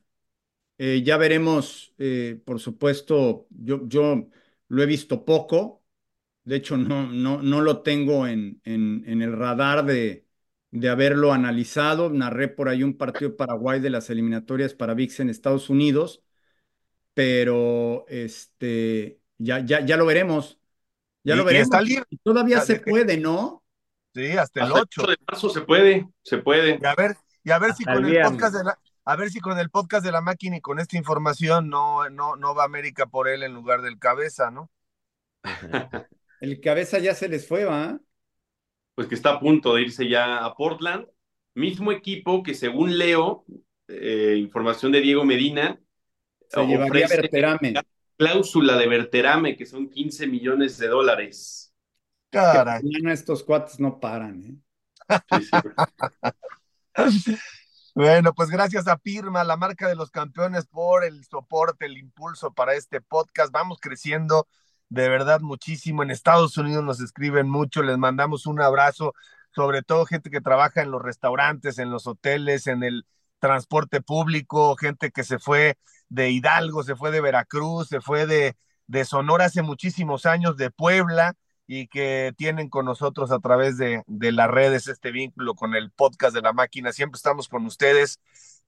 Eh, 0.78 1.02
ya 1.04 1.18
veremos, 1.18 1.94
eh, 1.98 2.40
por 2.46 2.60
supuesto, 2.60 3.48
yo, 3.50 3.88
yo 3.88 4.30
lo 4.68 4.84
he 4.84 4.86
visto 4.86 5.26
poco, 5.26 5.84
de 6.44 6.58
hecho 6.58 6.78
no, 6.78 7.12
no, 7.12 7.42
no 7.42 7.62
lo 7.62 7.82
tengo 7.82 8.28
en, 8.28 8.62
en, 8.64 9.22
el 9.24 9.34
radar 9.34 9.86
de, 9.86 10.27
de 10.72 10.90
haberlo 10.90 11.34
analizado. 11.34 12.10
Narré 12.10 12.48
por 12.48 12.70
ahí 12.70 12.84
un 12.84 12.98
partido 12.98 13.32
de 13.32 13.38
Paraguay 13.38 13.80
de 13.80 13.90
las 13.90 14.10
eliminatorias 14.10 14.74
para 14.74 14.94
VIX 14.94 15.22
en 15.22 15.30
Estados 15.30 15.70
Unidos, 15.70 16.24
pero 17.14 18.06
este, 18.08 19.20
ya, 19.38 19.60
ya, 19.60 19.82
ya 19.82 19.98
lo 19.98 20.06
veremos. 20.06 20.60
Ya 21.24 21.36
lo 21.36 21.44
veremos. 21.44 21.70
Todavía 22.24 22.62
se 22.62 22.80
puede, 22.80 23.18
¿no? 23.18 23.64
Sí, 24.14 24.32
hasta 24.32 24.66
el 24.66 24.72
8. 24.72 25.08
de 25.08 25.18
marzo 25.30 25.50
se 25.50 25.62
puede, 25.62 26.08
se 26.24 26.40
puede. 26.40 26.80
Y 26.82 26.86
a 26.86 26.96
ver, 26.96 27.18
y 27.44 27.52
a 27.52 27.60
ver 27.60 27.74
si 27.74 27.84
con 27.84 28.06
el, 28.06 28.22
podcast 28.24 28.56
de 28.56 28.64
la, 28.64 28.80
a 29.06 29.16
ver 29.16 29.30
si 29.30 29.40
con 29.40 29.60
el 29.60 29.70
podcast 29.70 30.04
de 30.04 30.12
la 30.12 30.22
máquina 30.22 30.58
y 30.58 30.62
con 30.62 30.80
esta 30.80 30.98
información 30.98 31.70
no, 31.70 32.10
no, 32.10 32.36
no 32.36 32.56
va 32.56 32.64
América 32.64 33.06
por 33.06 33.28
él 33.28 33.44
en 33.44 33.54
lugar 33.54 33.82
del 33.82 34.00
cabeza, 34.00 34.50
¿no? 34.50 34.72
el 36.42 36.60
cabeza 36.62 37.00
ya 37.00 37.14
se 37.14 37.30
les 37.30 37.48
fue, 37.48 37.66
¿va? 37.66 38.00
Pues 38.98 39.08
que 39.08 39.14
está 39.14 39.34
a 39.34 39.40
punto 39.40 39.76
de 39.76 39.84
irse 39.84 40.10
ya 40.10 40.44
a 40.44 40.56
Portland. 40.56 41.06
Mismo 41.54 41.92
equipo 41.92 42.42
que 42.42 42.56
según 42.56 42.98
leo, 42.98 43.46
eh, 43.88 44.36
información 44.40 44.92
de 44.92 45.02
Diego 45.02 45.24
Medina, 45.24 45.80
se 46.50 46.66
llevaría 46.66 47.06
a 47.06 47.10
Berterame 47.10 47.74
cláusula 48.18 48.76
de 48.76 48.88
Verterame, 48.88 49.56
que 49.56 49.66
son 49.66 49.90
15 49.90 50.28
millones 50.28 50.78
de 50.78 50.88
dólares. 50.88 51.74
Caray. 52.30 52.82
estos 53.10 53.44
cuates 53.44 53.80
no 53.80 54.00
paran, 54.00 54.44
¿eh? 54.44 54.58
bueno, 57.96 58.34
pues 58.34 58.50
gracias 58.50 58.88
a 58.88 58.98
Pirma, 58.98 59.46
la 59.46 59.56
marca 59.56 59.88
de 59.88 59.96
los 59.96 60.12
campeones, 60.12 60.66
por 60.66 61.06
el 61.06 61.24
soporte, 61.24 61.86
el 61.86 61.98
impulso 61.98 62.52
para 62.54 62.74
este 62.74 63.00
podcast. 63.00 63.52
Vamos 63.54 63.78
creciendo 63.80 64.48
de 64.90 65.10
verdad 65.10 65.42
muchísimo. 65.42 66.04
En 66.04 66.12
Estados 66.12 66.58
Unidos 66.58 66.84
nos 66.84 67.02
escriben 67.02 67.50
mucho, 67.50 67.84
les 67.84 67.98
mandamos 67.98 68.46
un 68.46 68.62
abrazo, 68.62 69.14
sobre 69.52 69.82
todo 69.82 70.06
gente 70.06 70.30
que 70.30 70.42
trabaja 70.42 70.82
en 70.82 70.92
los 70.92 71.02
restaurantes, 71.02 71.80
en 71.80 71.92
los 71.92 72.08
hoteles, 72.08 72.68
en 72.68 72.84
el 72.84 73.06
transporte 73.40 74.02
público, 74.02 74.76
gente 74.76 75.12
que 75.12 75.24
se 75.24 75.40
fue 75.40 75.78
de 76.10 76.32
Hidalgo, 76.32 76.84
se 76.84 76.96
fue 76.96 77.12
de 77.12 77.22
Veracruz, 77.22 77.88
se 77.90 78.02
fue 78.02 78.26
de, 78.26 78.56
de 78.88 79.06
Sonora 79.06 79.46
hace 79.46 79.62
muchísimos 79.62 80.26
años, 80.26 80.58
de 80.58 80.72
Puebla, 80.72 81.36
y 81.68 81.88
que 81.88 82.34
tienen 82.38 82.70
con 82.70 82.86
nosotros 82.86 83.32
a 83.32 83.40
través 83.40 83.78
de, 83.78 84.02
de 84.08 84.32
las 84.32 84.50
redes 84.50 84.88
este 84.88 85.12
vínculo 85.12 85.54
con 85.54 85.76
el 85.76 85.92
podcast 85.92 86.34
de 86.34 86.42
la 86.42 86.54
máquina. 86.54 86.94
Siempre 86.94 87.18
estamos 87.18 87.50
con 87.50 87.66
ustedes 87.66 88.20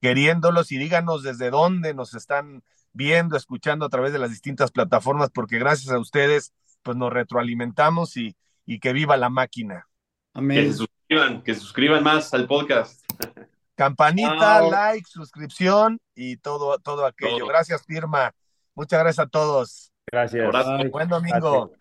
queriéndolos 0.02 0.70
y 0.70 0.78
díganos 0.78 1.22
desde 1.22 1.50
dónde 1.50 1.94
nos 1.94 2.14
están 2.14 2.62
viendo, 2.92 3.36
escuchando 3.36 3.86
a 3.86 3.88
través 3.88 4.12
de 4.12 4.18
las 4.18 4.30
distintas 4.30 4.70
plataformas, 4.70 5.30
porque 5.30 5.58
gracias 5.58 5.92
a 5.92 5.98
ustedes, 5.98 6.52
pues 6.82 6.96
nos 6.96 7.12
retroalimentamos 7.12 8.16
y, 8.16 8.36
y 8.66 8.80
que 8.80 8.92
viva 8.92 9.16
la 9.16 9.30
máquina. 9.30 9.86
Amén. 10.32 10.58
Que 10.58 10.72
se 10.72 10.78
suscriban, 10.78 11.42
que 11.42 11.54
se 11.54 11.60
suscriban 11.60 12.02
más 12.02 12.32
al 12.34 12.46
podcast. 12.46 13.02
Campanita, 13.74 14.60
like, 14.60 15.08
suscripción 15.08 15.98
y 16.14 16.36
todo, 16.36 16.78
todo 16.80 17.06
aquello. 17.06 17.46
Gracias, 17.46 17.82
firma. 17.86 18.34
Muchas 18.74 19.00
gracias 19.00 19.26
a 19.26 19.30
todos. 19.30 19.90
Gracias. 20.12 20.52
Buen 20.90 21.08
domingo. 21.08 21.72